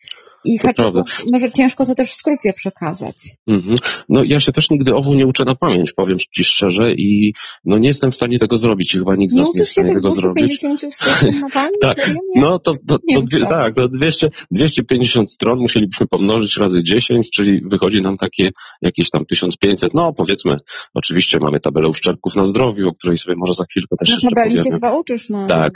i 0.46 0.58
haczyków, 0.58 1.26
może 1.32 1.52
ciężko 1.52 1.86
to 1.86 1.96
też 1.96 2.12
w 2.12 2.16
skrócie 2.16 2.54
przekazać. 2.54 3.16
Mhm. 3.48 3.78
No 4.10 4.24
ja 4.26 4.40
się 4.40 4.52
też 4.52 4.70
nigdy 4.70 4.96
owu 4.96 5.14
nie 5.14 5.28
uczę 5.28 5.46
na 5.46 5.56
pamięć, 5.56 5.94
powiem 5.94 6.18
Ci 6.20 6.44
szczerze 6.44 6.94
i 6.94 7.34
no 7.66 7.78
nie 7.78 7.88
jestem 7.88 8.12
w 8.12 8.16
stanie 8.16 8.40
tego 8.40 8.58
zrobić, 8.58 8.92
chyba 8.92 9.16
nikt 9.16 9.34
z 9.34 9.36
nas 9.36 9.54
nie 9.54 9.60
jest 9.60 9.70
w 9.70 9.74
stanie 9.74 9.94
tego 9.94 10.10
zrobić. 10.12 10.64
na 10.64 11.50
pamięć? 11.54 11.78
tak, 11.82 12.12
no 12.36 12.60
to, 12.60 12.72
to, 12.88 12.98
to, 13.14 13.22
to 13.40 13.50
tak, 13.50 13.76
to 13.76 13.88
200, 13.88 14.30
250 14.52 15.32
stron 15.32 15.60
musielibyśmy 15.60 16.08
pomnożyć 16.08 16.58
razy 16.58 16.84
10, 16.84 17.30
czyli 17.30 17.62
wychodzi 17.66 18.02
nam 18.02 18.18
takie 18.18 18.50
jakieś 18.82 19.10
tam 19.10 19.26
1500, 19.26 19.94
no 19.94 20.14
powiedzmy, 20.14 20.56
oczywiście 20.94 21.38
mamy 21.42 21.60
tabelę 21.60 21.90
uszczerbków 21.90 22.36
na 22.36 22.46
zdrowiu, 22.46 22.90
o 22.90 22.94
której 22.94 23.18
sobie 23.18 23.36
może 23.38 23.54
za 23.54 23.66
chwilkę 23.66 23.96
też 24.00 24.10
no, 24.10 24.16
jeszcze 24.16 24.36
powiemy. 24.36 24.64
się 24.64 24.72
chyba 24.72 25.00
uczysz, 25.00 25.30
no. 25.30 25.48
Tak, 25.48 25.74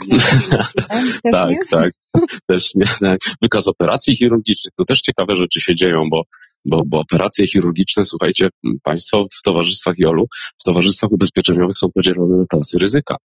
tak, 1.32 1.50
tak, 1.70 1.90
też 2.46 2.74
nie, 2.74 3.16
wykaz 3.42 3.68
operacji 3.68 4.16
chirurgicznych, 4.16 4.55
chirurgicznych. 4.56 4.74
Tu 4.76 4.84
też 4.84 5.00
ciekawe 5.00 5.36
rzeczy 5.36 5.60
się 5.60 5.74
dzieją, 5.74 6.02
bo, 6.10 6.22
bo, 6.64 6.82
bo 6.86 7.00
operacje 7.00 7.46
chirurgiczne, 7.46 8.04
słuchajcie, 8.04 8.48
Państwo 8.82 9.26
w 9.38 9.42
towarzystwach 9.42 9.94
JOLU, 9.98 10.26
w 10.60 10.64
towarzystwach 10.64 11.12
ubezpieczeniowych 11.12 11.78
są 11.78 11.88
podzielone 11.94 12.36
na 12.36 12.46
klasy 12.46 12.78
ryzyka. 12.78 13.16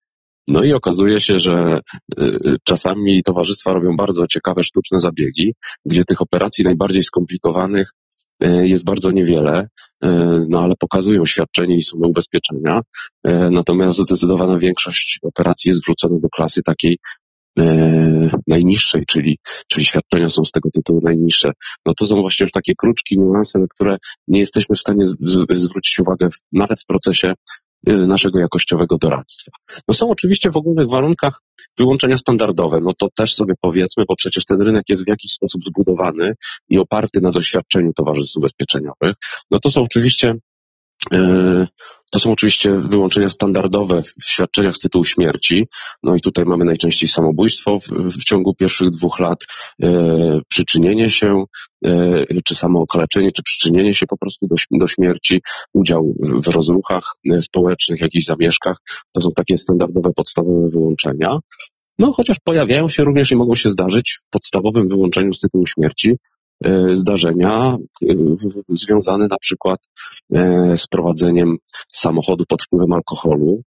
No 0.48 0.64
i 0.64 0.74
okazuje 0.74 1.22
się, 1.22 1.40
że 1.40 1.80
y, 2.20 2.24
y, 2.24 2.56
czasami 2.64 3.24
towarzystwa 3.24 3.74
robią 3.74 3.96
bardzo 3.96 4.28
ciekawe 4.28 4.64
sztuczne 4.64 5.00
zabiegi, 5.00 5.54
gdzie 5.86 6.06
tych 6.06 6.22
operacji 6.22 6.64
najbardziej 6.64 7.04
skomplikowanych 7.04 7.92
y, 8.44 8.68
jest 8.68 8.86
bardzo 8.86 9.12
niewiele, 9.12 9.68
no 10.50 10.62
ale 10.62 10.74
pokazują 10.80 11.26
świadczenie 11.26 11.76
i 11.76 11.82
sumy 11.82 12.08
ubezpieczenia. 12.08 12.82
Natomiast 13.52 14.00
zdecydowana 14.00 14.60
większość 14.60 15.20
operacji 15.24 15.70
jest 15.70 15.82
wrzucona 15.82 16.20
do 16.20 16.30
klasy 16.30 16.62
takiej 16.64 16.98
najniższej, 18.48 19.06
czyli, 19.06 19.38
czyli 19.68 19.86
świadczenia 19.86 20.30
są 20.30 20.46
z 20.46 20.52
tego 20.52 20.70
tytułu 20.72 21.02
najniższe, 21.04 21.52
no 21.86 21.94
to 21.94 22.06
są 22.06 22.22
właśnie 22.22 22.44
już 22.44 22.52
takie 22.52 22.74
kruczki, 22.76 23.20
niuanse, 23.20 23.60
na 23.60 23.68
które 23.68 23.98
nie 24.28 24.40
jesteśmy 24.40 24.76
w 24.76 24.80
stanie 24.80 25.08
z, 25.08 25.16
z, 25.22 25.46
zwrócić 25.52 26.00
uwagę 26.00 26.30
w, 26.30 26.36
nawet 26.52 26.80
w 26.80 26.86
procesie 26.86 27.34
e, 27.88 27.94
naszego 27.94 28.40
jakościowego 28.40 28.98
doradztwa. 28.98 29.52
No 29.88 29.94
są 29.94 30.10
oczywiście 30.10 30.52
w 30.52 30.58
ogólnych 30.58 30.90
warunkach 30.90 31.42
wyłączenia 31.78 32.18
standardowe, 32.18 32.80
no 32.82 32.94
to 33.00 33.08
też 33.16 33.34
sobie 33.34 33.54
powiedzmy, 33.62 34.04
bo 34.08 34.16
przecież 34.16 34.46
ten 34.46 34.62
rynek 34.62 34.84
jest 34.90 35.06
w 35.06 35.08
jakiś 35.08 35.32
sposób 35.32 35.64
zbudowany 35.64 36.34
i 36.70 36.80
oparty 36.80 37.22
na 37.22 37.32
doświadczeniu 37.32 37.94
towarzystw 37.94 38.38
ubezpieczeniowych. 38.38 39.16
No 39.52 39.60
to 39.60 39.70
są 39.70 39.82
oczywiście 39.82 40.34
e, 41.14 41.68
to 42.12 42.20
są 42.20 42.32
oczywiście 42.32 42.72
wyłączenia 42.72 43.30
standardowe 43.30 44.02
w 44.02 44.26
świadczeniach 44.26 44.76
z 44.76 44.80
tytułu 44.80 45.06
śmierci. 45.06 45.68
No 46.04 46.16
i 46.16 46.22
tutaj 46.22 46.46
mamy 46.46 46.66
najczęściej 46.66 47.10
samobójstwo 47.10 47.80
w, 47.80 47.88
w 47.88 48.24
ciągu 48.24 48.54
pierwszych 48.56 48.90
dwóch 48.90 49.20
lat, 49.20 49.40
e, 49.84 50.40
przyczynienie 50.48 51.10
się, 51.10 51.44
e, 51.86 52.42
czy 52.46 52.56
samookaleczenie, 52.56 53.32
czy 53.32 53.44
przyczynienie 53.44 53.94
się 53.94 54.08
po 54.08 54.18
prostu 54.18 54.48
do, 54.48 54.56
do 54.72 54.88
śmierci, 54.88 55.42
udział 55.74 56.14
w, 56.20 56.44
w 56.44 56.48
rozruchach 56.48 57.04
e, 57.32 57.42
społecznych, 57.42 58.02
jakichś 58.02 58.26
zamieszkach. 58.26 58.78
To 59.14 59.22
są 59.22 59.30
takie 59.36 59.58
standardowe, 59.58 60.10
podstawowe 60.16 60.70
wyłączenia. 60.70 61.40
No, 62.00 62.12
chociaż 62.12 62.38
pojawiają 62.44 62.88
się 62.88 63.04
również 63.04 63.32
i 63.32 63.36
mogą 63.36 63.56
się 63.56 63.70
zdarzyć 63.70 64.20
w 64.28 64.30
podstawowym 64.30 64.88
wyłączeniu 64.88 65.34
z 65.34 65.40
tytułu 65.40 65.66
śmierci 65.66 66.18
zdarzenia 66.92 67.78
e, 68.10 68.16
związane 68.70 69.28
na 69.28 69.38
przykład 69.42 69.80
e, 70.34 70.78
z 70.78 70.88
prowadzeniem 70.88 71.58
samochodu 71.88 72.46
pod 72.46 72.64
wpływem 72.64 72.94
alkoholu 72.94 73.62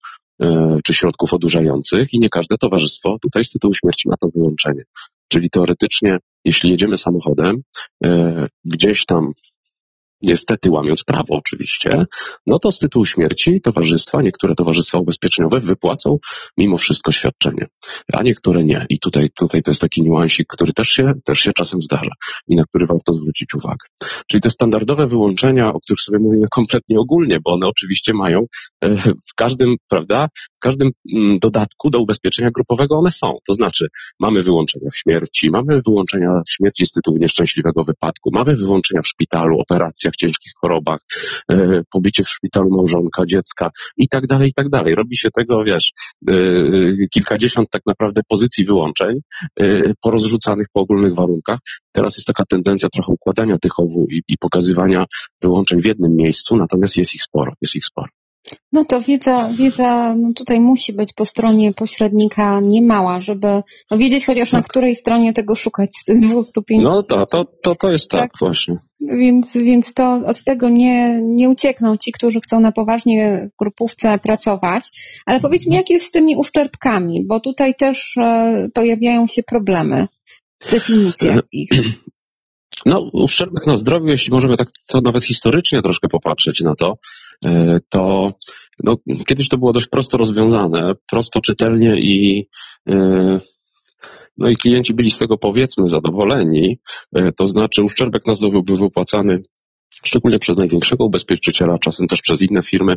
czy 0.85 0.95
środków 0.95 1.35
odurzających 1.35 2.13
i 2.13 2.19
nie 2.19 2.29
każde 2.29 2.59
towarzystwo 2.59 3.17
tutaj 3.23 3.45
z 3.45 3.51
tytułu 3.51 3.75
śmierci 3.75 4.09
ma 4.09 4.17
to 4.17 4.29
wyłączenie. 4.35 4.83
Czyli 5.29 5.51
teoretycznie, 5.51 6.19
jeśli 6.45 6.71
jedziemy 6.71 6.99
samochodem, 6.99 7.63
gdzieś 8.65 9.05
tam 9.05 9.33
niestety 10.23 10.71
łamiąc 10.71 11.05
prawo 11.05 11.27
oczywiście, 11.29 12.07
no 12.47 12.59
to 12.59 12.73
z 12.73 12.79
tytułu 12.79 13.07
śmierci 13.07 13.61
towarzystwa, 13.61 14.23
niektóre 14.23 14.55
towarzystwa 14.55 14.99
ubezpieczeniowe 14.99 15.61
wypłacą 15.61 16.19
mimo 16.59 16.77
wszystko 16.77 17.13
świadczenie, 17.13 17.67
a 18.13 18.23
niektóre 18.23 18.65
nie. 18.65 18.87
I 18.89 18.99
tutaj, 18.99 19.31
tutaj 19.39 19.63
to 19.63 19.71
jest 19.71 19.81
taki 19.81 20.03
niuansik, 20.03 20.47
który 20.49 20.73
też 20.73 20.89
się, 20.89 21.13
też 21.25 21.39
się 21.39 21.53
czasem 21.53 21.83
zdarza 21.83 22.11
i 22.49 22.57
na 22.57 22.65
który 22.65 22.87
warto 22.87 23.15
zwrócić 23.15 23.55
uwagę. 23.55 23.87
Czyli 24.31 24.41
te 24.41 24.51
standardowe 24.51 25.07
wyłączenia, 25.07 25.73
o 25.73 25.81
których 25.81 26.01
sobie 26.01 26.19
mówimy 26.19 26.47
kompletnie 26.51 26.99
ogólnie, 26.99 27.39
bo 27.45 27.53
one 27.53 27.67
oczywiście 27.67 28.15
mają 28.15 28.47
e, 28.81 28.97
w 29.31 29.35
każdym, 29.37 29.77
prawda, 29.89 30.29
w 30.57 30.59
każdym 30.59 30.91
mm, 31.15 31.39
dodatku 31.39 31.91
do 31.91 31.99
ubezpieczenia 31.99 32.51
grupowego 32.51 32.99
one 32.99 33.11
są. 33.11 33.39
To 33.49 33.55
znaczy 33.55 33.87
mamy 34.21 34.43
wyłączenia 34.43 34.91
w 34.91 34.97
śmierci, 34.97 35.51
mamy 35.51 35.81
wyłączenia 35.87 36.29
w 36.49 36.51
śmierci 36.51 36.87
z 36.87 36.91
tytułu 36.91 37.17
nieszczęśliwego 37.17 37.85
wypadku, 37.85 38.31
mamy 38.33 38.57
wyłączenia 38.57 39.03
w 39.03 39.09
szpitalu, 39.09 39.61
operacjach 40.05 40.17
ciężkich 40.17 40.53
chorobach, 40.61 41.01
e, 41.51 41.83
pobicie 41.93 42.25
w 42.25 42.29
szpitalu 42.29 42.71
małżonka, 42.71 43.27
dziecka 43.27 43.71
i 43.97 44.09
tak 44.09 44.27
dalej, 44.27 44.49
i 44.49 44.55
tak 44.55 44.69
dalej. 44.69 44.95
Robi 44.95 45.17
się 45.17 45.29
tego, 45.31 45.65
wiesz, 45.65 45.93
e, 46.29 46.35
kilkadziesiąt 47.13 47.71
tak 47.71 47.83
naprawdę 47.87 48.21
pozycji 48.29 48.65
wyłączeń 48.65 49.21
e, 49.61 49.93
porozrzucanych 50.03 50.67
po 50.73 50.81
ogólnych 50.81 51.15
warunkach. 51.15 51.59
Teraz 51.93 52.17
jest 52.17 52.27
taka 52.27 52.45
tendencja 52.45 52.89
trochę 52.89 53.13
układania 53.13 53.59
tych 53.59 53.79
owu 53.79 54.07
i, 54.11 54.23
i 54.29 54.39
pokazywania 54.39 55.05
wyłączeń 55.43 55.81
w 55.81 55.87
jednym 55.87 56.17
miejscu, 56.17 56.57
natomiast 56.57 56.97
jest 56.97 57.15
ich 57.15 57.23
sporo, 57.23 57.53
jest 57.63 57.77
ich 57.77 57.85
sporo. 57.85 58.09
No 58.73 58.85
to 58.85 59.01
wiedza, 59.01 59.51
wiedza 59.59 60.15
no 60.17 60.33
tutaj 60.37 60.61
musi 60.61 60.93
być 60.93 61.13
po 61.13 61.25
stronie 61.25 61.73
pośrednika 61.73 62.61
niemała, 62.63 63.21
żeby 63.21 63.63
no 63.91 63.99
wiedzieć 63.99 64.27
chociaż 64.27 64.51
tak. 64.51 64.61
na 64.61 64.69
której 64.69 64.95
stronie 64.95 65.33
tego 65.33 65.55
szukać 65.55 65.97
z 65.97 66.05
tych 66.05 66.21
250. 66.21 66.95
No 66.95 67.03
to, 67.03 67.25
to, 67.33 67.45
to, 67.63 67.75
to 67.75 67.93
jest 67.93 68.11
tak, 68.11 68.21
tak, 68.21 68.31
właśnie. 68.41 68.79
Więc, 69.01 69.57
więc 69.57 69.95
to 69.95 70.21
od 70.27 70.45
tego 70.45 70.69
nie, 70.69 71.21
nie 71.23 71.51
uciekną 71.51 71.97
ci, 71.97 72.13
którzy 72.13 72.41
chcą 72.41 72.61
na 72.61 72.73
poważnie 72.73 73.49
w 73.53 73.59
grupówce 73.59 74.19
pracować. 74.19 74.85
Ale 75.27 75.41
powiedz 75.41 75.67
mi, 75.67 75.77
jak 75.77 75.91
jest 75.91 76.07
z 76.07 76.11
tymi 76.11 76.37
uszczerbkami, 76.37 77.25
bo 77.27 77.41
tutaj 77.41 77.75
też 77.75 78.17
e, 78.17 78.69
pojawiają 78.75 79.27
się 79.27 79.43
problemy 79.43 80.09
w 80.61 80.71
definicjach 80.71 81.43
ich. 81.53 81.69
No, 82.87 83.11
uszczerbek 83.13 83.67
na 83.67 83.77
zdrowiu, 83.77 84.07
jeśli 84.07 84.33
możemy 84.33 84.57
tak 84.57 84.69
to 84.89 85.01
nawet 85.01 85.25
historycznie 85.25 85.83
troszkę 85.83 86.09
popatrzeć 86.09 86.61
na 86.61 86.75
to, 86.75 86.95
e, 87.47 87.81
to 87.89 88.33
no, 88.85 88.97
kiedyś 89.27 89.49
to 89.49 89.59
było 89.59 89.73
dość 89.73 89.87
prosto 89.87 90.17
rozwiązane, 90.17 90.93
prosto, 91.11 91.41
czytelnie 91.41 91.97
i 91.99 92.49
e, 92.89 93.41
no 94.39 94.49
i 94.49 94.57
klienci 94.57 94.95
byli 94.95 95.11
z 95.11 95.19
tego 95.19 95.39
powiedzmy 95.39 95.89
zadowoleni, 95.89 96.79
e, 97.17 97.33
to 97.33 97.47
znaczy 97.47 97.83
uszczerbek 97.83 98.27
na 98.27 98.35
zdrowiu 98.35 98.63
był 98.63 98.77
wypłacany 98.77 99.43
szczególnie 100.05 100.39
przez 100.39 100.57
największego 100.57 101.05
ubezpieczyciela, 101.05 101.79
czasem 101.79 102.07
też 102.07 102.21
przez 102.21 102.43
inne 102.43 102.63
firmy, 102.63 102.97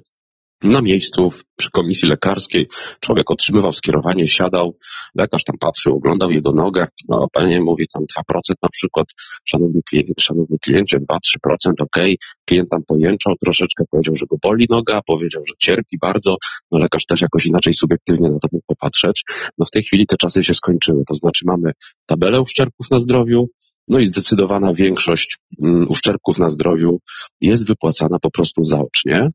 na 0.63 0.81
miejscu 0.81 1.29
przy 1.55 1.71
komisji 1.71 2.09
lekarskiej 2.09 2.67
człowiek 2.99 3.31
otrzymywał 3.31 3.71
skierowanie, 3.71 4.27
siadał, 4.27 4.77
lekarz 5.15 5.43
tam 5.43 5.57
patrzył, 5.59 5.95
oglądał 5.95 6.31
jego 6.31 6.51
nogę, 6.51 6.87
no 7.09 7.27
panie 7.33 7.61
mówi 7.61 7.87
tam 7.93 8.03
2% 8.03 8.55
na 8.63 8.69
przykład, 8.69 9.07
szanowny, 9.45 9.81
klient, 9.89 10.21
szanowny 10.21 10.57
kliencie, 10.63 10.97
2-3%, 10.99 11.71
ok, 11.79 11.97
klient 12.45 12.69
tam 12.69 12.83
pojęczał 12.87 13.33
troszeczkę, 13.43 13.83
powiedział, 13.91 14.15
że 14.15 14.25
go 14.25 14.37
boli 14.43 14.65
noga, 14.69 15.01
powiedział, 15.07 15.43
że 15.47 15.53
cierpi 15.59 15.97
bardzo, 16.01 16.35
no 16.71 16.79
lekarz 16.79 17.05
też 17.05 17.21
jakoś 17.21 17.45
inaczej 17.45 17.73
subiektywnie 17.73 18.29
na 18.29 18.39
to 18.39 18.47
mógł 18.51 18.65
popatrzeć, 18.67 19.23
no 19.57 19.65
w 19.65 19.71
tej 19.71 19.83
chwili 19.83 20.05
te 20.05 20.17
czasy 20.17 20.43
się 20.43 20.53
skończyły, 20.53 21.03
to 21.07 21.13
znaczy 21.13 21.45
mamy 21.45 21.71
tabelę 22.05 22.41
uszczerbków 22.41 22.91
na 22.91 22.97
zdrowiu, 22.97 23.49
no 23.87 23.99
i 23.99 24.05
zdecydowana 24.05 24.73
większość 24.73 25.37
um, 25.57 25.87
uszczerbków 25.89 26.37
na 26.37 26.49
zdrowiu 26.49 26.99
jest 27.41 27.67
wypłacana 27.67 28.19
po 28.21 28.31
prostu 28.31 28.63
zaocznie. 28.63 29.29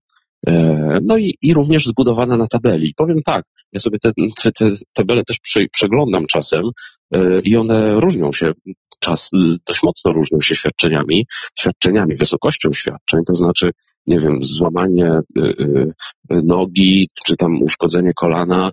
E, 0.46 0.98
no 1.02 1.16
i, 1.16 1.34
i 1.42 1.54
również 1.54 1.86
zbudowana 1.86 2.36
na 2.36 2.46
tabeli. 2.46 2.94
Powiem 2.96 3.22
tak, 3.24 3.44
ja 3.72 3.80
sobie 3.80 3.98
te, 3.98 4.12
te, 4.42 4.52
te 4.52 4.70
tabele 4.92 5.24
też 5.24 5.38
przy, 5.42 5.66
przeglądam 5.72 6.26
czasem 6.26 6.62
e, 7.14 7.40
i 7.40 7.56
one 7.56 8.00
różnią 8.00 8.32
się, 8.32 8.52
czas 9.00 9.30
dość 9.66 9.82
mocno 9.82 10.12
różnią 10.12 10.40
się 10.40 10.54
świadczeniami, 10.54 11.26
świadczeniami, 11.58 12.16
wysokością 12.16 12.72
świadczeń, 12.72 13.20
to 13.26 13.34
znaczy 13.34 13.70
nie 14.06 14.20
wiem, 14.20 14.38
złamanie 14.42 15.20
nogi, 16.30 17.08
czy 17.26 17.36
tam 17.36 17.62
uszkodzenie 17.62 18.12
kolana 18.16 18.70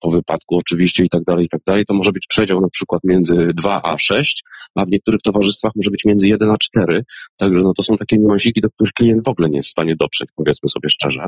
po 0.00 0.10
wypadku 0.10 0.56
oczywiście 0.56 1.04
i 1.04 1.08
tak 1.08 1.22
dalej, 1.22 1.44
i 1.44 1.48
tak 1.48 1.60
dalej, 1.66 1.84
to 1.84 1.94
może 1.94 2.12
być 2.12 2.26
przedział 2.28 2.60
na 2.60 2.68
przykład 2.68 3.00
między 3.04 3.50
2 3.54 3.82
a 3.82 3.98
6, 3.98 4.44
a 4.74 4.84
w 4.84 4.90
niektórych 4.90 5.20
towarzystwach 5.22 5.72
może 5.76 5.90
być 5.90 6.04
między 6.04 6.28
1 6.28 6.50
a 6.50 6.56
4, 6.60 7.04
także 7.36 7.60
no 7.60 7.72
to 7.76 7.82
są 7.82 7.96
takie 7.96 8.18
niuansiki, 8.18 8.60
do 8.60 8.70
których 8.70 8.92
klient 8.92 9.24
w 9.24 9.28
ogóle 9.28 9.48
nie 9.48 9.56
jest 9.56 9.68
w 9.68 9.72
stanie 9.72 9.96
dotrzeć, 10.00 10.28
powiedzmy 10.36 10.68
sobie 10.68 10.88
szczerze, 10.88 11.20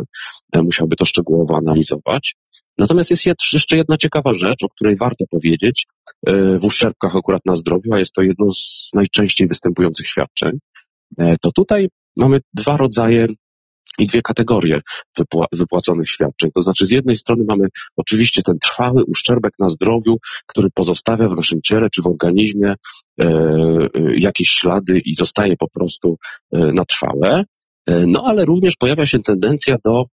musiałby 0.54 0.96
to 0.96 1.04
szczegółowo 1.04 1.56
analizować. 1.56 2.34
Natomiast 2.78 3.10
jest 3.10 3.26
jeszcze 3.26 3.76
jedna 3.76 3.96
ciekawa 3.96 4.34
rzecz, 4.34 4.64
o 4.64 4.68
której 4.68 4.96
warto 4.96 5.24
powiedzieć 5.30 5.86
w 6.60 6.64
uszczerbkach 6.64 7.16
akurat 7.16 7.40
na 7.46 7.56
zdrowiu, 7.56 7.94
a 7.94 7.98
jest 7.98 8.12
to 8.12 8.22
jedno 8.22 8.52
z 8.52 8.90
najczęściej 8.94 9.48
występujących 9.48 10.06
świadczeń. 10.06 10.50
To 11.18 11.52
tutaj 11.54 11.88
mamy 12.16 12.40
dwa 12.54 12.76
rodzaje 12.76 13.26
i 13.98 14.06
dwie 14.06 14.22
kategorie 14.22 14.80
wypła 15.18 15.46
wypłaconych 15.52 16.10
świadczeń. 16.10 16.50
To 16.54 16.60
znaczy, 16.60 16.86
z 16.86 16.90
jednej 16.90 17.16
strony 17.16 17.44
mamy 17.48 17.68
oczywiście 17.96 18.42
ten 18.42 18.58
trwały 18.58 19.04
uszczerbek 19.04 19.52
na 19.58 19.68
zdrowiu, 19.68 20.16
który 20.46 20.68
pozostawia 20.74 21.28
w 21.28 21.36
naszym 21.36 21.62
ciele 21.62 21.88
czy 21.90 22.02
w 22.02 22.06
organizmie 22.06 22.74
e, 23.20 23.24
e, 23.24 23.88
jakieś 24.16 24.48
ślady 24.48 24.98
i 25.04 25.14
zostaje 25.14 25.56
po 25.56 25.68
prostu 25.70 26.16
e, 26.52 26.58
na 26.58 26.84
trwałe. 26.84 27.44
No 28.06 28.24
ale 28.26 28.44
również 28.44 28.76
pojawia 28.76 29.06
się 29.06 29.18
tendencja 29.18 29.76
do 29.84 30.04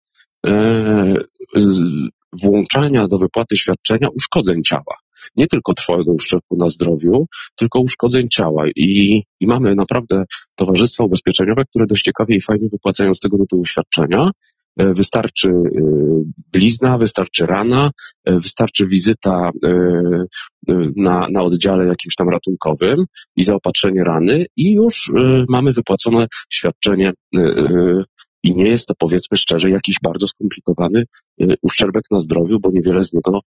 włączania 2.43 3.07
do 3.09 3.19
wypłaty 3.19 3.57
świadczenia 3.57 4.09
uszkodzeń 4.09 4.63
ciała 4.63 4.97
nie 5.37 5.47
tylko 5.47 5.75
trwałego 5.75 6.13
uszczerbku 6.13 6.57
na 6.57 6.69
zdrowiu, 6.69 7.27
tylko 7.57 7.81
uszkodzeń 7.81 8.29
ciała. 8.29 8.65
I, 8.77 9.23
I 9.41 9.47
mamy 9.47 9.75
naprawdę 9.75 10.25
towarzystwa 10.55 11.05
ubezpieczeniowe, 11.05 11.65
które 11.65 11.87
dość 11.87 12.03
ciekawie 12.03 12.37
i 12.37 12.41
fajnie 12.41 12.69
wypłacają 12.73 13.15
z 13.15 13.21
tego 13.21 13.39
tytułu 13.39 13.65
świadczenia. 13.65 14.31
E, 14.77 14.93
wystarczy 14.93 15.49
e, 15.49 15.81
blizna, 16.53 16.99
wystarczy 16.99 17.47
rana, 17.47 17.91
e, 18.25 18.39
wystarczy 18.39 18.87
wizyta 18.87 19.51
na, 20.97 21.29
na 21.33 21.43
oddziale 21.43 21.87
jakimś 21.87 22.15
tam 22.15 22.29
ratunkowym 22.29 23.05
i 23.37 23.45
zaopatrzenie 23.45 24.05
rany 24.05 24.47
i 24.57 24.73
już 24.73 25.13
mamy 25.49 25.73
wypłacone 25.73 26.27
świadczenie 26.53 27.13
i 28.43 28.55
nie 28.55 28.69
jest 28.69 28.87
to, 28.87 28.95
powiedzmy 28.99 29.37
szczerze, 29.37 29.71
jakiś 29.71 29.97
bardzo 30.03 30.27
skomplikowany 30.27 31.05
uszczerbek 31.63 32.05
na 32.11 32.21
zdrowiu, 32.21 32.61
bo 32.61 32.71
niewiele 32.71 33.05
z 33.05 33.13
niego 33.13 33.41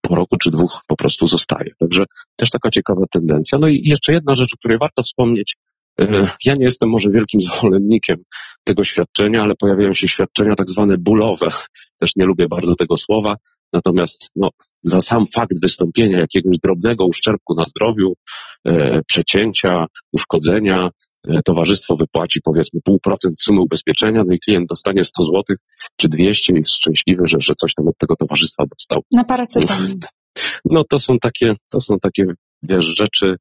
po 0.00 0.14
roku 0.14 0.36
czy 0.36 0.50
dwóch 0.50 0.80
po 0.86 0.96
prostu 0.96 1.26
zostaje. 1.26 1.70
Także 1.78 2.04
też 2.36 2.50
taka 2.50 2.70
ciekawa 2.70 3.02
tendencja. 3.10 3.58
No 3.58 3.68
i 3.68 3.82
jeszcze 3.84 4.12
jedna 4.12 4.34
rzecz, 4.34 4.54
o 4.54 4.56
której 4.56 4.78
warto 4.78 5.02
wspomnieć. 5.02 5.56
E, 6.00 6.30
ja 6.44 6.54
nie 6.54 6.64
jestem 6.64 6.88
może 6.88 7.10
wielkim 7.10 7.40
zwolennikiem 7.50 8.16
tego 8.64 8.84
świadczenia, 8.84 9.42
ale 9.42 9.54
pojawiają 9.54 9.92
się 9.92 10.08
świadczenia 10.08 10.54
tak 10.54 10.70
zwane 10.70 10.98
bólowe. 10.98 11.46
Też 12.00 12.16
nie 12.16 12.24
lubię 12.24 12.48
bardzo 12.48 12.74
tego 12.74 12.96
słowa. 12.96 13.36
Natomiast 13.72 14.28
no, 14.36 14.50
za 14.82 15.00
sam 15.00 15.26
fakt 15.34 15.60
wystąpienia 15.62 16.18
jakiegoś 16.18 16.58
drobnego 16.58 17.06
uszczerbku 17.06 17.54
na 17.54 17.64
zdrowiu, 17.64 18.12
e, 18.66 19.02
przecięcia, 19.06 19.86
uszkodzenia, 20.12 20.90
towarzystwo 21.44 21.96
wypłaci 21.96 22.40
powiedzmy 22.44 22.80
pół 22.84 22.98
procent 22.98 23.42
sumy 23.42 23.60
ubezpieczenia, 23.60 24.22
no 24.26 24.34
i 24.34 24.38
klient 24.38 24.68
dostanie 24.68 25.04
100 25.04 25.22
zł 25.22 25.42
czy 25.96 26.08
200 26.08 26.52
i 26.52 26.56
jest 26.56 26.70
szczęśliwy, 26.70 27.22
że, 27.26 27.36
że 27.40 27.54
coś 27.54 27.74
tam 27.74 27.88
od 27.88 27.98
tego 27.98 28.16
towarzystwa 28.16 28.64
dostał. 28.66 29.02
Na 29.12 29.24
paracetamol. 29.24 29.96
No 30.64 30.84
to 30.90 30.98
są 30.98 31.18
takie, 31.18 31.54
to 31.72 31.80
są 31.80 31.98
takie, 31.98 32.24
wiesz, 32.62 32.84
rzeczy, 32.84 33.36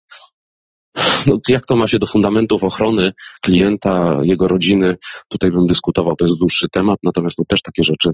no, 1.27 1.37
jak 1.49 1.65
to 1.65 1.75
ma 1.75 1.87
się 1.87 1.99
do 1.99 2.05
fundamentów 2.05 2.63
ochrony 2.63 3.11
klienta, 3.41 4.17
jego 4.23 4.47
rodziny, 4.47 4.97
tutaj 5.29 5.51
bym 5.51 5.67
dyskutował, 5.67 6.15
to 6.15 6.25
jest 6.25 6.39
dłuższy 6.39 6.67
temat, 6.71 6.99
natomiast 7.03 7.39
no, 7.39 7.45
też 7.47 7.61
takie 7.61 7.83
rzeczy 7.83 8.09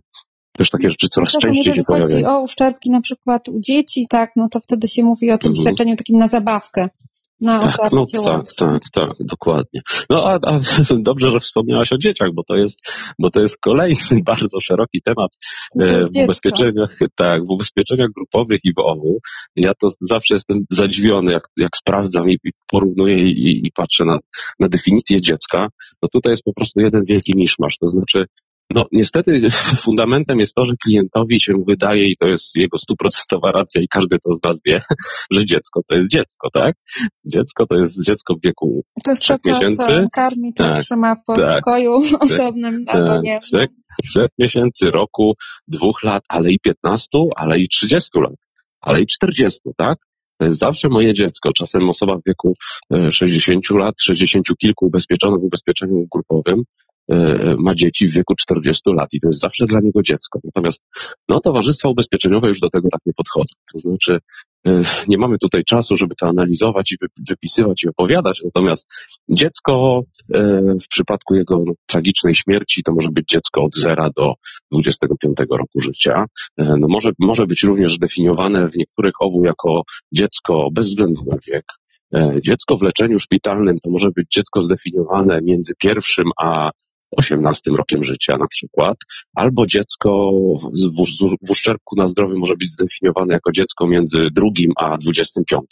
też 0.58 0.70
takie 0.70 0.90
rzeczy 0.90 1.08
coraz 1.08 1.34
no, 1.34 1.40
częściej 1.40 1.74
się 1.74 1.84
pojawiają. 1.84 2.10
Jeżeli 2.10 2.24
chodzi 2.26 2.36
o 2.36 2.44
uszczerbki 2.44 2.90
na 2.90 3.02
przykład 3.02 3.50
u 3.50 3.60
dzieci, 3.60 4.06
tak, 4.10 4.32
no 4.36 4.50
to 4.50 4.60
wtedy 4.60 4.88
się 4.88 5.04
mówi 5.04 5.32
o 5.32 5.38
tym 5.38 5.50
mhm. 5.50 5.66
świadczeniu 5.66 5.96
takim 5.96 6.18
na 6.18 6.28
zabawkę. 6.28 6.90
Na 7.42 7.60
tak, 7.60 7.92
no, 7.92 8.04
tak, 8.26 8.46
tak, 8.58 8.82
tak, 8.94 9.10
dokładnie. 9.20 9.82
No 10.10 10.24
a, 10.26 10.34
a 10.34 10.60
dobrze, 11.10 11.30
że 11.30 11.40
wspomniałaś 11.40 11.94
o 11.94 11.98
dzieciach, 11.98 12.30
bo 12.34 12.44
to 12.44 12.56
jest, 12.56 12.80
bo 13.20 13.30
to 13.30 13.42
jest 13.42 13.58
kolejny 13.62 14.22
bardzo 14.26 14.60
szeroki 14.62 15.02
temat 15.02 15.32
e, 15.80 16.02
w 16.02 16.24
ubezpieczeniach, 16.24 17.00
tak, 17.16 17.46
w 17.48 17.52
ubezpieczeniach 17.52 18.10
grupowych 18.16 18.60
i 18.64 18.74
w 18.74 18.80
OWU. 18.80 19.20
Ja 19.56 19.72
to 19.82 19.88
zawsze 20.02 20.36
jestem 20.36 20.66
zadziwiony, 20.70 21.32
jak, 21.32 21.44
jak 21.58 21.78
sprawdzam 21.78 22.30
i, 22.30 22.34
i 22.44 22.52
porównuję 22.72 23.18
i, 23.18 23.68
i 23.68 23.72
patrzę 23.72 24.06
na, 24.06 24.18
na 24.60 24.70
definicję 24.70 25.22
dziecka. 25.22 25.68
No 26.02 26.10
tutaj 26.14 26.32
jest 26.32 26.44
po 26.44 26.54
prostu 26.54 26.80
jeden 26.82 27.04
wielki 27.06 27.34
miszmasz, 27.36 27.78
to 27.80 27.88
znaczy 27.88 28.26
no 28.76 28.86
niestety 28.92 29.42
fundamentem 29.86 30.40
jest 30.40 30.56
to, 30.56 30.66
że 30.66 30.76
klientowi 30.84 31.40
się 31.40 31.54
wydaje, 31.68 32.08
i 32.08 32.14
to 32.20 32.28
jest 32.28 32.56
jego 32.56 32.78
stuprocentowa 32.78 33.52
racja 33.52 33.82
i 33.82 33.88
każdy 33.88 34.18
to 34.20 34.34
z 34.34 34.44
nas 34.44 34.62
wie, 34.66 34.82
że 35.34 35.46
dziecko 35.46 35.82
to 35.88 35.96
jest 35.96 36.08
dziecko, 36.10 36.50
tak? 36.54 36.76
Dziecko 37.26 37.66
to 37.66 37.76
jest 37.76 38.06
dziecko 38.06 38.36
w 38.36 38.42
wieku 38.46 38.84
to 39.04 39.12
jest 39.12 39.22
trzech 39.22 39.38
to, 39.38 39.50
co, 39.50 39.52
miesięcy. 39.52 39.86
Co 39.86 40.08
karmi, 40.14 40.54
to 40.54 40.64
tak, 40.64 40.84
trzyma 40.84 41.16
w 41.16 41.24
tak, 41.36 41.64
pokoju 41.64 42.02
tak, 42.12 42.24
osobnym, 42.24 42.86
tak, 42.86 42.96
albo 42.96 43.22
nie. 43.22 43.40
Trzech, 43.40 43.70
trzech 44.04 44.30
miesięcy, 44.40 44.92
roku, 44.92 45.34
dwóch 45.68 46.04
lat, 46.04 46.24
ale 46.30 46.52
i 46.52 46.60
piętnastu, 46.60 47.30
ale 47.36 47.60
i 47.60 47.68
trzydziestu 47.68 48.22
lat, 48.22 48.36
ale 48.82 49.02
i 49.02 49.06
czterdziestu, 49.06 49.74
tak? 49.78 49.98
To 50.40 50.46
jest 50.46 50.60
zawsze 50.60 50.90
moje 50.90 51.14
dziecko. 51.14 51.54
Czasem 51.54 51.90
osoba 51.90 52.16
w 52.16 52.22
wieku 52.28 52.54
60 53.14 53.66
e, 53.72 53.78
lat, 53.78 53.96
60 54.02 54.48
kilku 54.62 54.86
ubezpieczonych 54.86 55.42
w 55.42 55.44
ubezpieczeniu 55.44 56.08
grupowym 56.14 56.64
ma 57.60 57.76
dzieci 57.76 58.08
w 58.08 58.14
wieku 58.14 58.36
40 58.36 58.82
lat 58.86 59.10
i 59.14 59.20
to 59.20 59.28
jest 59.28 59.40
zawsze 59.40 59.66
dla 59.66 59.80
niego 59.80 60.02
dziecko. 60.02 60.40
Natomiast 60.44 60.84
no, 61.30 61.40
towarzystwa 61.40 61.90
ubezpieczeniowe 61.90 62.48
już 62.48 62.60
do 62.60 62.70
tego 62.70 62.90
tak 62.92 63.02
nie 63.06 63.14
podchodzą. 63.14 63.54
To 63.74 63.80
znaczy 63.80 64.18
e, 64.68 64.82
nie 65.08 65.18
mamy 65.18 65.38
tutaj 65.38 65.64
czasu, 65.64 65.98
żeby 65.98 66.16
to 66.16 66.28
analizować 66.28 66.92
i 66.92 66.96
wypisywać 67.30 67.84
i 67.84 67.90
opowiadać, 67.90 68.42
natomiast 68.46 68.88
dziecko 69.30 70.02
e, 70.34 70.62
w 70.84 70.88
przypadku 70.88 71.36
jego 71.36 71.64
no, 71.66 71.74
tragicznej 71.86 72.36
śmierci 72.36 72.84
to 72.84 72.94
może 72.94 73.10
być 73.12 73.28
dziecko 73.28 73.64
od 73.64 73.76
0 73.76 74.10
do 74.16 74.34
25 74.72 75.38
roku 75.52 75.80
życia. 75.82 76.26
No, 76.58 76.88
może, 76.90 77.10
może 77.20 77.48
być 77.48 77.64
również 77.64 77.98
definiowane 77.98 78.70
w 78.70 78.78
niektórych 78.78 79.14
owu 79.20 79.44
jako 79.44 79.82
dziecko 80.14 80.68
bez 80.74 80.88
względu 80.88 81.22
na 81.28 81.38
wiek. 81.48 81.66
Dziecko 82.42 82.78
w 82.78 82.82
leczeniu 82.82 83.20
szpitalnym 83.20 83.80
to 83.80 83.90
może 83.90 84.10
być 84.16 84.28
dziecko 84.32 84.62
zdefiniowane 84.62 85.40
między 85.42 85.74
pierwszym 85.80 86.26
a 86.42 86.72
18 87.18 87.72
rokiem 87.78 88.04
życia 88.04 88.38
na 88.38 88.48
przykład, 88.48 88.98
albo 89.36 89.66
dziecko 89.66 90.32
w 91.48 91.52
uszczerbku 91.52 91.96
na 91.96 92.08
zdrowiu 92.08 92.40
może 92.40 92.56
być 92.56 92.74
zdefiniowane 92.74 93.34
jako 93.34 93.52
dziecko 93.52 93.88
między 93.88 94.28
drugim 94.32 94.72
a 94.78 94.98
25 94.98 95.66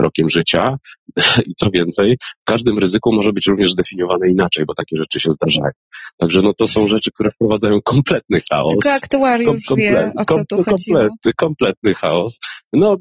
rokiem 0.00 0.28
życia 0.28 0.76
i 1.48 1.54
co 1.54 1.70
więcej, 1.70 2.16
w 2.40 2.44
każdym 2.44 2.78
ryzyku 2.78 3.12
może 3.12 3.32
być 3.32 3.46
również 3.46 3.72
zdefiniowane 3.72 4.30
inaczej, 4.30 4.64
bo 4.64 4.74
takie 4.74 4.96
rzeczy 4.96 5.20
się 5.20 5.30
zdarzają. 5.30 5.70
Także 6.18 6.42
no 6.42 6.52
to 6.54 6.66
są 6.66 6.88
rzeczy, 6.88 7.10
które 7.14 7.30
wprowadzają 7.30 7.80
kompletny 7.84 8.40
chaos. 8.50 8.72
Tylko 8.72 8.96
aktuariusz 8.96 9.64
kom, 9.68 9.76
wie, 9.76 10.12
o 10.16 10.24
co 10.24 10.44
tu 10.44 10.56
chodziło. 10.62 10.98
Kompletny, 10.98 11.32
kompletny 11.36 11.94
chaos. 11.94 12.38
No, 12.72 12.96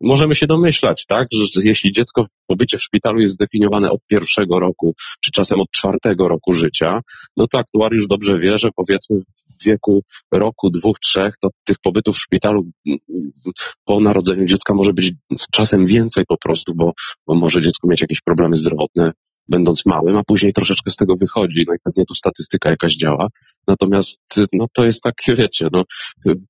możemy 0.00 0.34
się 0.34 0.46
domyślać, 0.46 1.06
tak, 1.06 1.28
że 1.32 1.44
jeśli 1.64 1.92
dziecko 1.92 2.26
pobycie 2.46 2.78
w 2.78 2.82
szpitalu 2.82 3.20
jest 3.20 3.34
zdefiniowane 3.34 3.90
od 3.90 4.00
pierwszego 4.06 4.60
roku, 4.60 4.94
czy 5.20 5.30
czasem 5.30 5.60
od 5.60 5.70
czwartego 5.70 6.28
roku 6.28 6.54
życia, 6.54 7.00
no 7.36 7.46
to 7.46 7.58
aktuariusz 7.58 8.06
dobrze 8.08 8.38
wie, 8.38 8.58
że 8.58 8.68
powiedzmy 8.76 9.16
w 9.60 9.64
wieku 9.64 10.02
roku, 10.32 10.70
dwóch, 10.70 10.98
trzech, 10.98 11.34
to 11.40 11.48
tych 11.64 11.76
pobytów 11.82 12.16
w 12.16 12.20
szpitalu 12.20 12.70
po 13.84 14.00
narodzeniu 14.00 14.44
dziecka 14.46 14.74
może 14.74 14.92
być 14.92 15.12
czasem 15.52 15.86
więcej 15.86 16.24
po 16.28 16.36
prostu, 16.38 16.74
bo, 16.74 16.92
bo 17.26 17.34
może 17.34 17.62
dziecko 17.62 17.88
mieć 17.88 18.00
jakieś 18.00 18.20
problemy 18.20 18.56
zdrowotne, 18.56 19.12
będąc 19.48 19.86
małym, 19.86 20.16
a 20.16 20.22
później 20.24 20.52
troszeczkę 20.52 20.90
z 20.90 20.96
tego 20.96 21.16
wychodzi, 21.16 21.64
no 21.68 21.74
i 21.74 21.78
pewnie 21.84 22.04
tu 22.04 22.14
statystyka 22.14 22.70
jakaś 22.70 22.96
działa. 22.96 23.28
Natomiast, 23.66 24.20
no 24.52 24.66
to 24.72 24.84
jest 24.84 25.02
tak, 25.02 25.14
wiecie, 25.28 25.68
no, 25.72 25.84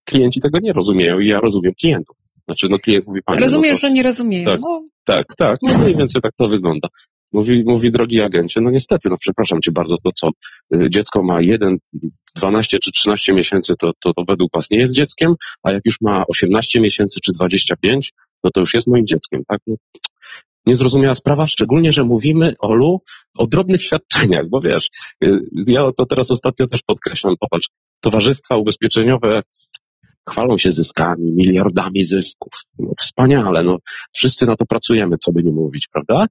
klienci 0.04 0.40
tego 0.40 0.58
nie 0.62 0.72
rozumieją 0.72 1.18
i 1.18 1.28
ja 1.28 1.40
rozumiem 1.40 1.72
klientów. 1.80 2.16
Znaczy, 2.50 2.66
no 2.70 2.78
klient 2.78 3.06
mówi, 3.06 3.20
panie... 3.24 3.40
Rozumiem, 3.40 3.70
no 3.70 3.76
to, 3.76 3.80
że 3.80 3.92
nie 3.92 4.02
rozumieją. 4.02 4.44
Tak, 4.44 4.60
no. 4.64 4.82
tak, 5.04 5.26
tak, 5.38 5.58
no 5.62 5.78
mniej 5.78 5.96
więcej 5.96 6.22
tak 6.22 6.32
to 6.38 6.46
wygląda. 6.46 6.88
Mówi, 7.32 7.64
mówi, 7.66 7.90
drogi 7.90 8.20
agencie, 8.20 8.60
no 8.60 8.70
niestety, 8.70 9.08
no 9.10 9.16
przepraszam 9.18 9.60
cię 9.60 9.72
bardzo, 9.72 9.96
to 10.04 10.10
co, 10.12 10.28
y, 10.74 10.88
dziecko 10.90 11.22
ma 11.22 11.40
1, 11.40 11.76
12 12.36 12.78
czy 12.78 12.90
13 12.92 13.32
miesięcy, 13.32 13.74
to, 13.78 13.92
to, 14.00 14.14
to 14.14 14.24
według 14.28 14.50
was 14.54 14.70
nie 14.70 14.78
jest 14.78 14.92
dzieckiem, 14.92 15.34
a 15.62 15.72
jak 15.72 15.82
już 15.86 15.96
ma 16.00 16.24
18 16.28 16.80
miesięcy 16.80 17.20
czy 17.24 17.32
25, 17.32 18.12
no 18.44 18.50
to 18.50 18.60
już 18.60 18.74
jest 18.74 18.86
moim 18.86 19.06
dzieckiem, 19.06 19.42
tak? 19.48 19.60
No, 19.66 19.74
niezrozumiała 20.66 21.14
sprawa, 21.14 21.46
szczególnie, 21.46 21.92
że 21.92 22.04
mówimy, 22.04 22.54
Olu, 22.58 23.00
o 23.38 23.46
drobnych 23.46 23.82
świadczeniach, 23.82 24.48
bo 24.48 24.60
wiesz, 24.60 24.88
y, 25.24 25.40
ja 25.66 25.82
to 25.96 26.06
teraz 26.06 26.30
ostatnio 26.30 26.66
też 26.66 26.80
podkreślam, 26.86 27.34
popatrz, 27.40 27.68
towarzystwa 28.00 28.56
ubezpieczeniowe 28.56 29.42
chwalą 30.28 30.58
się 30.58 30.70
zyskami, 30.70 31.32
miliardami 31.38 32.04
zysków. 32.04 32.52
No, 32.78 32.92
wspaniale, 32.98 33.62
no 33.62 33.78
wszyscy 34.14 34.46
na 34.46 34.56
to 34.56 34.66
pracujemy, 34.66 35.16
co 35.16 35.32
by 35.32 35.42
nie 35.42 35.52
mówić, 35.52 35.88
prawda? 35.92 36.26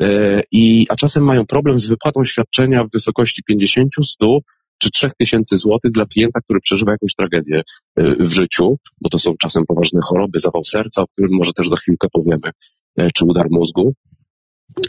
E, 0.00 0.42
I, 0.52 0.86
a 0.88 0.96
czasem 0.96 1.24
mają 1.24 1.46
problem 1.46 1.78
z 1.78 1.86
wypłatą 1.86 2.24
świadczenia 2.24 2.84
w 2.84 2.90
wysokości 2.92 3.42
50, 3.42 3.90
100 4.04 4.38
czy 4.78 4.90
3000 4.90 5.56
złotych 5.56 5.92
dla 5.92 6.04
klienta, 6.06 6.40
który 6.40 6.60
przeżywa 6.60 6.92
jakąś 6.92 7.14
tragedię 7.14 7.62
e, 7.96 8.26
w 8.26 8.32
życiu, 8.32 8.76
bo 9.00 9.08
to 9.10 9.18
są 9.18 9.34
czasem 9.42 9.64
poważne 9.68 10.00
choroby, 10.04 10.38
zawał 10.38 10.64
serca, 10.64 11.02
o 11.02 11.06
którym 11.06 11.30
może 11.32 11.52
też 11.52 11.68
za 11.68 11.76
chwilkę 11.76 12.08
powiemy, 12.12 12.50
e, 12.96 13.10
czy 13.10 13.24
udar 13.24 13.46
mózgu. 13.50 13.94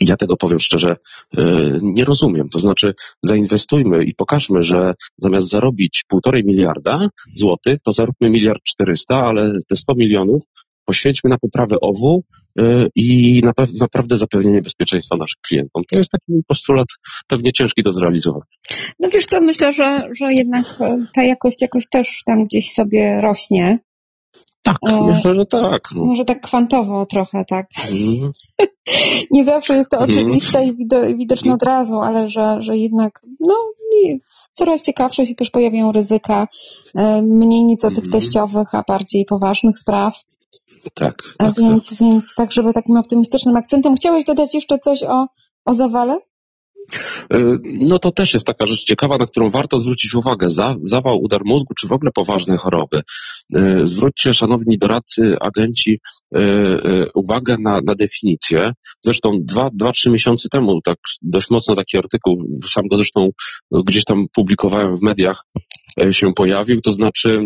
Ja 0.01 0.17
tego 0.17 0.37
powiem 0.37 0.59
szczerze, 0.59 0.95
nie 1.81 2.05
rozumiem. 2.05 2.49
To 2.49 2.59
znaczy, 2.59 2.93
zainwestujmy 3.23 4.03
i 4.03 4.15
pokażmy, 4.15 4.61
że 4.61 4.93
zamiast 5.17 5.49
zarobić 5.49 6.03
półtorej 6.07 6.43
miliarda 6.45 7.07
złotych, 7.35 7.79
to 7.83 7.91
zaróbmy 7.91 8.29
miliard 8.29 8.63
czterysta, 8.63 9.15
ale 9.15 9.59
te 9.67 9.75
100 9.75 9.93
milionów 9.95 10.43
poświęćmy 10.85 11.29
na 11.29 11.37
poprawę 11.37 11.75
OWU 11.81 12.23
y, 12.59 12.87
i 12.95 13.41
na 13.43 13.51
naprawdę 13.79 14.17
zapewnienie 14.17 14.61
bezpieczeństwa 14.61 15.17
naszych 15.17 15.41
klientom. 15.47 15.83
To 15.91 15.97
jest 15.97 16.11
taki 16.11 16.43
postulat 16.47 16.87
pewnie 17.27 17.51
ciężki 17.51 17.83
do 17.83 17.91
zrealizowania. 17.91 18.43
No 18.99 19.09
wiesz 19.09 19.25
co, 19.25 19.41
myślę, 19.41 19.73
że, 19.73 20.09
że 20.19 20.33
jednak 20.33 20.65
e, 20.81 21.05
ta 21.15 21.23
jakość 21.23 21.61
jakoś 21.61 21.89
też 21.89 22.21
tam 22.25 22.43
gdzieś 22.43 22.73
sobie 22.73 23.21
rośnie. 23.21 23.79
Tak, 24.63 24.77
e, 24.89 25.01
myślę, 25.03 25.33
że 25.33 25.45
tak. 25.45 25.81
No. 25.95 26.05
Może 26.05 26.25
tak 26.25 26.41
kwantowo 26.41 27.05
trochę, 27.05 27.45
tak. 27.45 27.67
Mm. 27.91 28.31
Nie 29.31 29.45
zawsze 29.45 29.75
jest 29.75 29.89
to 29.89 29.97
mhm. 29.97 30.11
oczywiste 30.11 30.65
i 30.65 30.75
widoczne 31.17 31.53
od 31.53 31.63
razu, 31.63 31.99
ale 31.99 32.29
że, 32.29 32.57
że 32.59 32.77
jednak, 32.77 33.21
no, 33.39 33.55
coraz 34.51 34.83
ciekawsze 34.83 35.25
się 35.25 35.35
też 35.35 35.49
pojawiają 35.49 35.91
ryzyka, 35.91 36.47
e, 36.95 37.21
mniej 37.21 37.63
nic 37.63 37.85
o 37.85 37.89
tych 37.89 38.05
mm. 38.05 38.11
teściowych, 38.11 38.75
a 38.75 38.83
bardziej 38.87 39.25
poważnych 39.25 39.79
spraw. 39.79 40.17
Tak. 40.93 41.13
Tak, 41.37 41.55
więc, 41.57 41.89
tak. 41.89 41.99
więc 41.99 42.23
tak, 42.35 42.51
żeby 42.51 42.73
takim 42.73 42.97
optymistycznym 42.97 43.57
akcentem. 43.57 43.95
Chciałeś 43.95 44.25
dodać 44.25 44.53
jeszcze 44.53 44.79
coś 44.79 45.03
o, 45.03 45.27
o 45.65 45.73
zawale? 45.73 46.19
E, 47.31 47.57
no 47.63 47.99
to 47.99 48.11
też 48.11 48.33
jest 48.33 48.45
taka 48.45 48.65
rzecz 48.65 48.83
ciekawa, 48.83 49.17
na 49.17 49.25
którą 49.25 49.49
warto 49.49 49.77
zwrócić 49.77 50.15
uwagę. 50.15 50.47
Zawał, 50.83 51.19
udar 51.21 51.41
mózgu, 51.45 51.73
czy 51.79 51.87
w 51.87 51.91
ogóle 51.91 52.11
poważne 52.11 52.57
choroby. 52.57 53.01
E, 53.55 53.79
zwróćcie, 53.83 54.33
szanowni 54.33 54.77
doradcy, 54.77 55.21
agenci, 55.41 55.99
e, 56.35 56.41
uwagę 57.15 57.55
na, 57.59 57.81
na 57.85 57.95
definicję. 57.95 58.71
Zresztą 59.01 59.31
dwa, 59.41 59.69
dwa, 59.73 59.91
trzy 59.91 60.09
miesiące 60.09 60.49
temu 60.49 60.81
tak 60.81 60.97
dość 61.21 61.49
mocno 61.49 61.75
taki 61.75 61.97
artykuł, 61.97 62.59
sam 62.67 62.87
go 62.87 62.97
zresztą 62.97 63.29
gdzieś 63.71 64.03
tam 64.03 64.25
publikowałem 64.35 64.97
w 64.97 65.01
mediach, 65.01 65.43
się 66.11 66.33
pojawił, 66.35 66.81
to 66.81 66.91
znaczy 66.91 67.39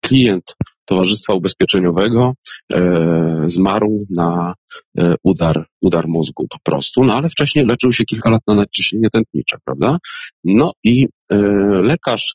klient 0.00 0.44
Towarzystwa 0.90 1.34
Ubezpieczeniowego 1.34 2.32
e, 2.72 3.42
zmarł 3.44 4.06
na 4.10 4.54
e, 4.98 5.14
udar, 5.22 5.66
udar 5.80 6.08
mózgu 6.08 6.46
po 6.50 6.58
prostu, 6.62 7.04
no 7.04 7.14
ale 7.14 7.28
wcześniej 7.28 7.66
leczył 7.66 7.92
się 7.92 8.04
kilka 8.04 8.30
lat 8.30 8.42
na 8.46 8.54
nadciśnienie 8.54 9.08
tętnicze, 9.12 9.56
prawda? 9.64 9.98
No 10.44 10.72
i 10.84 11.08
e, 11.32 11.36
lekarz 11.82 12.34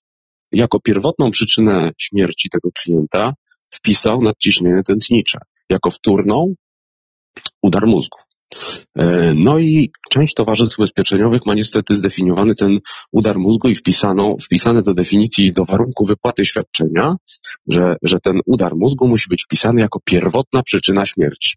jako 0.52 0.80
pierwotną 0.80 1.32
przyczynę 1.32 1.91
śmierci 1.98 2.50
tego 2.50 2.70
klienta 2.84 3.34
wpisał 3.74 4.22
nadciśnienie 4.22 4.84
tętnicze, 4.84 5.39
jako 5.70 5.91
wtórną 5.91 6.54
udar 7.62 7.88
mózgu. 7.88 8.18
E, 8.96 9.34
no 9.36 9.60
i 9.60 9.92
część 10.10 10.34
towarzystw 10.34 10.80
ubezpieczeniowych 10.80 11.46
ma 11.46 11.54
niestety 11.54 11.96
zdefiniowany 11.96 12.56
ten 12.56 12.80
udar 13.12 13.40
mózgu 13.40 13.70
i 13.70 13.76
wpisano, 13.76 14.38
wpisane 14.42 14.82
do 14.82 14.94
definicji 14.94 15.52
do 15.52 15.66
warunku 15.66 16.06
wypłaty 16.06 16.46
świadczenia, 16.46 17.16
że, 17.68 17.96
że 18.02 18.20
ten 18.20 18.40
udar 18.46 18.76
mózgu 18.76 19.08
musi 19.08 19.30
być 19.30 19.44
wpisany 19.44 19.82
jako 19.82 20.00
pierwotna 20.06 20.64
przyczyna 20.64 21.06
śmierci. 21.06 21.56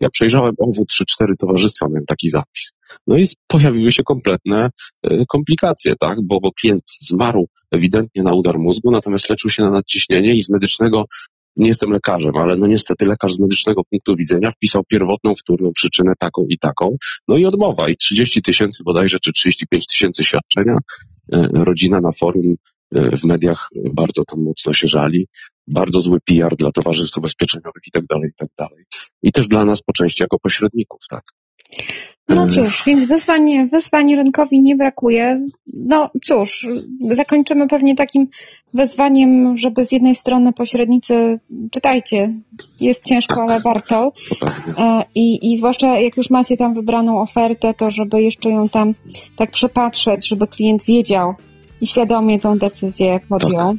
Ja 0.00 0.08
przejrzałem 0.10 0.54
owu 0.58 0.84
3-4 0.84 1.36
towarzystwa, 1.38 1.88
miałem 1.88 2.06
taki 2.06 2.28
zapis. 2.28 2.72
No 3.06 3.18
i 3.18 3.24
pojawiły 3.46 3.92
się 3.92 4.02
kompletne 4.02 4.70
e, 5.02 5.26
komplikacje, 5.28 5.94
tak? 6.00 6.18
Bo, 6.22 6.40
bo 6.40 6.52
klient 6.52 6.82
zmarł 7.00 7.48
ewidentnie 7.70 8.22
na 8.22 8.32
udar 8.32 8.58
mózgu, 8.58 8.90
natomiast 8.90 9.30
leczył 9.30 9.50
się 9.50 9.62
na 9.62 9.70
nadciśnienie 9.70 10.34
i 10.34 10.42
z 10.42 10.48
medycznego 10.48 11.04
nie 11.56 11.68
jestem 11.68 11.90
lekarzem, 11.90 12.36
ale 12.36 12.56
no 12.56 12.66
niestety 12.66 13.06
lekarz 13.06 13.32
z 13.32 13.38
medycznego 13.38 13.82
punktu 13.90 14.16
widzenia 14.16 14.50
wpisał 14.50 14.82
pierwotną, 14.88 15.34
wtórną 15.34 15.72
przyczynę 15.72 16.12
taką 16.18 16.46
i 16.48 16.58
taką, 16.58 16.96
no 17.28 17.36
i 17.36 17.44
odmowa 17.44 17.88
i 17.88 17.96
30 17.96 18.42
tysięcy 18.42 18.84
bodajże, 18.84 19.18
czy 19.18 19.32
35 19.32 19.86
tysięcy 19.86 20.24
świadczenia. 20.24 20.76
E, 21.32 21.48
rodzina 21.52 22.00
na 22.00 22.12
forum 22.12 22.54
e, 22.94 23.16
w 23.16 23.24
mediach 23.24 23.68
bardzo 23.92 24.24
tam 24.24 24.42
mocno 24.42 24.72
się 24.72 24.88
żali, 24.88 25.26
bardzo 25.66 26.00
zły 26.00 26.18
PR 26.24 26.56
dla 26.56 26.72
towarzystw 26.72 27.18
ubezpieczeniowych 27.18 27.82
i 27.86 27.90
tak 27.90 28.06
dalej, 28.06 28.30
i 28.30 28.34
tak 28.36 28.48
dalej. 28.58 28.84
I 29.22 29.32
też 29.32 29.48
dla 29.48 29.64
nas 29.64 29.82
po 29.82 29.92
części 29.92 30.22
jako 30.22 30.38
pośredników, 30.38 31.00
tak. 31.10 31.22
No 32.28 32.44
e. 32.44 32.48
cóż, 32.48 32.82
więc 32.86 33.06
wyzwań, 33.06 33.68
wyzwań 33.68 34.16
rynkowi 34.16 34.62
nie 34.62 34.76
brakuje. 34.76 35.46
No 35.66 36.10
cóż, 36.24 36.66
zakończymy 37.00 37.66
pewnie 37.66 37.94
takim 37.94 38.28
wezwaniem, 38.74 39.56
żeby 39.56 39.84
z 39.84 39.92
jednej 39.92 40.14
strony 40.14 40.52
pośrednicy, 40.52 41.40
czytajcie, 41.70 42.34
jest 42.80 43.04
ciężko, 43.04 43.42
ale 43.42 43.60
warto. 43.60 44.12
E, 44.78 45.04
I, 45.14 45.52
I 45.52 45.56
zwłaszcza 45.56 46.00
jak 46.00 46.16
już 46.16 46.30
macie 46.30 46.56
tam 46.56 46.74
wybraną 46.74 47.20
ofertę, 47.20 47.74
to 47.74 47.90
żeby 47.90 48.22
jeszcze 48.22 48.50
ją 48.50 48.68
tam 48.68 48.94
tak 49.36 49.50
przepatrzeć, 49.50 50.28
żeby 50.28 50.46
klient 50.46 50.84
wiedział 50.84 51.34
i 51.80 51.86
świadomie 51.86 52.40
tą 52.40 52.58
decyzję 52.58 53.20
podjął. 53.28 53.76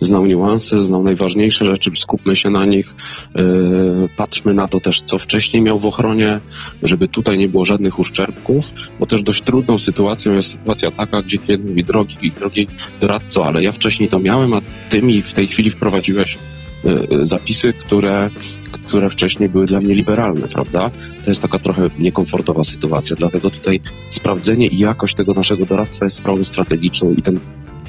Znał 0.00 0.26
niuanse, 0.26 0.84
znał 0.84 1.02
najważniejsze 1.02 1.64
rzeczy, 1.64 1.90
skupmy 1.94 2.36
się 2.36 2.50
na 2.50 2.66
nich, 2.66 2.94
yy, 3.34 4.08
patrzmy 4.16 4.54
na 4.54 4.68
to 4.68 4.80
też, 4.80 5.00
co 5.00 5.18
wcześniej 5.18 5.62
miał 5.62 5.78
w 5.78 5.86
ochronie, 5.86 6.40
żeby 6.82 7.08
tutaj 7.08 7.38
nie 7.38 7.48
było 7.48 7.64
żadnych 7.64 7.98
uszczerbków, 7.98 8.72
bo 9.00 9.06
też 9.06 9.22
dość 9.22 9.42
trudną 9.42 9.78
sytuacją 9.78 10.32
jest 10.32 10.50
sytuacja 10.50 10.90
taka, 10.90 11.22
gdzie 11.22 11.38
klient 11.38 11.64
mówi, 11.64 11.84
drogi, 11.84 12.32
drogi 12.38 12.66
doradco, 13.00 13.46
ale 13.46 13.62
ja 13.62 13.72
wcześniej 13.72 14.08
to 14.08 14.18
miałem, 14.18 14.54
a 14.54 14.60
ty 14.90 15.02
mi 15.02 15.22
w 15.22 15.32
tej 15.32 15.46
chwili 15.46 15.70
wprowadziłeś 15.70 16.38
yy, 16.84 17.26
zapisy, 17.26 17.72
które, 17.72 18.30
które 18.72 19.10
wcześniej 19.10 19.48
były 19.48 19.66
dla 19.66 19.80
mnie 19.80 19.94
liberalne, 19.94 20.48
prawda? 20.48 20.90
To 21.22 21.30
jest 21.30 21.42
taka 21.42 21.58
trochę 21.58 21.88
niekomfortowa 21.98 22.64
sytuacja, 22.64 23.16
dlatego 23.16 23.50
tutaj 23.50 23.80
sprawdzenie 24.10 24.66
i 24.66 24.78
jakość 24.78 25.14
tego 25.14 25.34
naszego 25.34 25.66
doradztwa 25.66 26.04
jest 26.06 26.16
sprawą 26.16 26.44
strategiczną 26.44 27.12
i 27.12 27.22
ten 27.22 27.40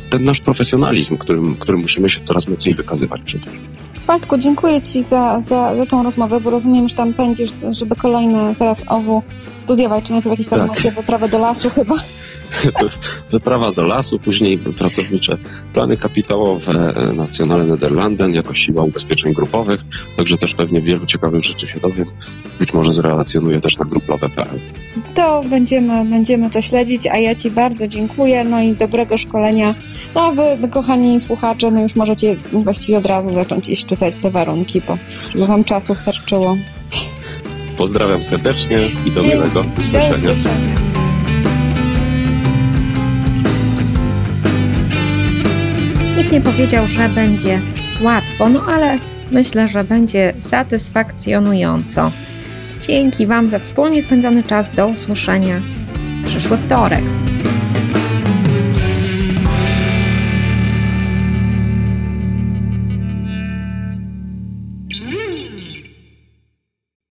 ten 0.10 0.24
nasz 0.24 0.41
profesjonalizm, 0.41 1.17
którym, 1.17 1.56
którym 1.56 1.82
musimy 1.82 2.10
się 2.10 2.22
coraz 2.22 2.48
mocniej 2.48 2.76
wykazywać 2.76 3.22
przecież. 3.26 3.54
Waldku, 4.08 4.38
dziękuję 4.38 4.82
Ci 4.82 5.04
za, 5.04 5.41
za, 5.41 5.76
za 5.76 5.86
tą 5.86 6.04
rozmowę, 6.04 6.41
bo 6.41 6.50
rozumiem, 6.50 6.89
że 6.89 6.96
tam 6.96 7.13
pędzisz, 7.13 7.52
żeby 7.72 7.96
kolejne 7.96 8.54
zaraz 8.54 8.84
owu 8.88 9.24
studiować, 9.58 10.06
czy 10.06 10.12
najpierw 10.12 10.32
jakieś 10.32 10.48
tam 10.48 10.60
tak. 10.60 10.67
macie 10.70 10.91
wyprawę 10.91 11.30
do 11.30 11.39
lasu 11.39 11.70
chyba. 11.70 11.96
Wyprawa 13.32 13.72
do 13.72 13.84
lasu, 13.84 14.20
później 14.20 14.58
pracownicze 14.58 15.38
plany 15.74 15.98
kapitałowe, 15.98 16.94
e, 16.96 17.14
Nacjonalne 17.14 17.66
Nederlanden 17.66 18.34
jako 18.34 18.54
siła 18.54 18.84
ubezpieczeń 18.84 19.34
grupowych, 19.34 19.82
także 20.18 20.38
też 20.38 20.54
pewnie 20.54 20.82
wielu 20.82 21.06
ciekawych 21.06 21.44
rzeczy 21.44 21.68
się 21.68 21.80
dowiem. 21.80 22.06
Być 22.60 22.74
może 22.74 22.94
zrelacjonuję 22.94 23.60
też 23.60 23.78
na 23.78 23.86
gruplowe.pl. 23.86 24.60
To 25.16 25.44
będziemy, 25.50 26.06
będziemy 26.06 26.50
to 26.50 26.62
śledzić, 26.62 27.08
a 27.08 27.18
ja 27.18 27.36
Ci 27.36 27.52
bardzo 27.52 27.88
dziękuję, 27.88 28.44
no 28.44 28.62
i 28.62 28.74
dobrego 28.74 29.18
szkolenia. 29.18 29.76
No 30.16 30.22
a 30.22 30.32
Wy, 30.32 30.68
kochani 30.72 31.22
słuchacze, 31.22 31.72
no 31.72 31.82
już 31.82 31.96
możecie 31.96 32.36
właściwie 32.54 32.98
od 32.98 33.06
razu 33.06 33.32
zacząć 33.32 33.70
iść 33.70 33.86
czytać 33.86 34.16
te 34.16 34.32
warunki, 34.32 34.82
bo 34.88 34.98
żeby 35.36 35.46
Wam 35.46 35.64
czasu 35.64 35.96
starczyło. 35.96 36.58
Pozdrawiam 37.78 38.24
serdecznie 38.24 38.78
i 39.06 39.12
do 39.12 39.24
miłego 39.24 39.66
usłyszenia. 39.80 40.87
Nikt 46.28 46.46
nie 46.46 46.52
powiedział, 46.52 46.88
że 46.88 47.10
będzie 47.10 47.62
łatwo, 48.02 48.50
no 48.50 48.63
ale 48.66 48.98
myślę, 49.32 49.68
że 49.68 49.84
będzie 49.84 50.34
satysfakcjonująco. 50.40 52.12
Dzięki 52.82 53.28
Wam 53.28 53.50
za 53.50 53.60
wspólnie 53.60 54.04
spędzony 54.04 54.44
czas. 54.44 54.72
Do 54.72 54.88
usłyszenia 54.88 55.62
w 56.24 56.26
przyszły 56.26 56.58
wtorek. 56.58 57.04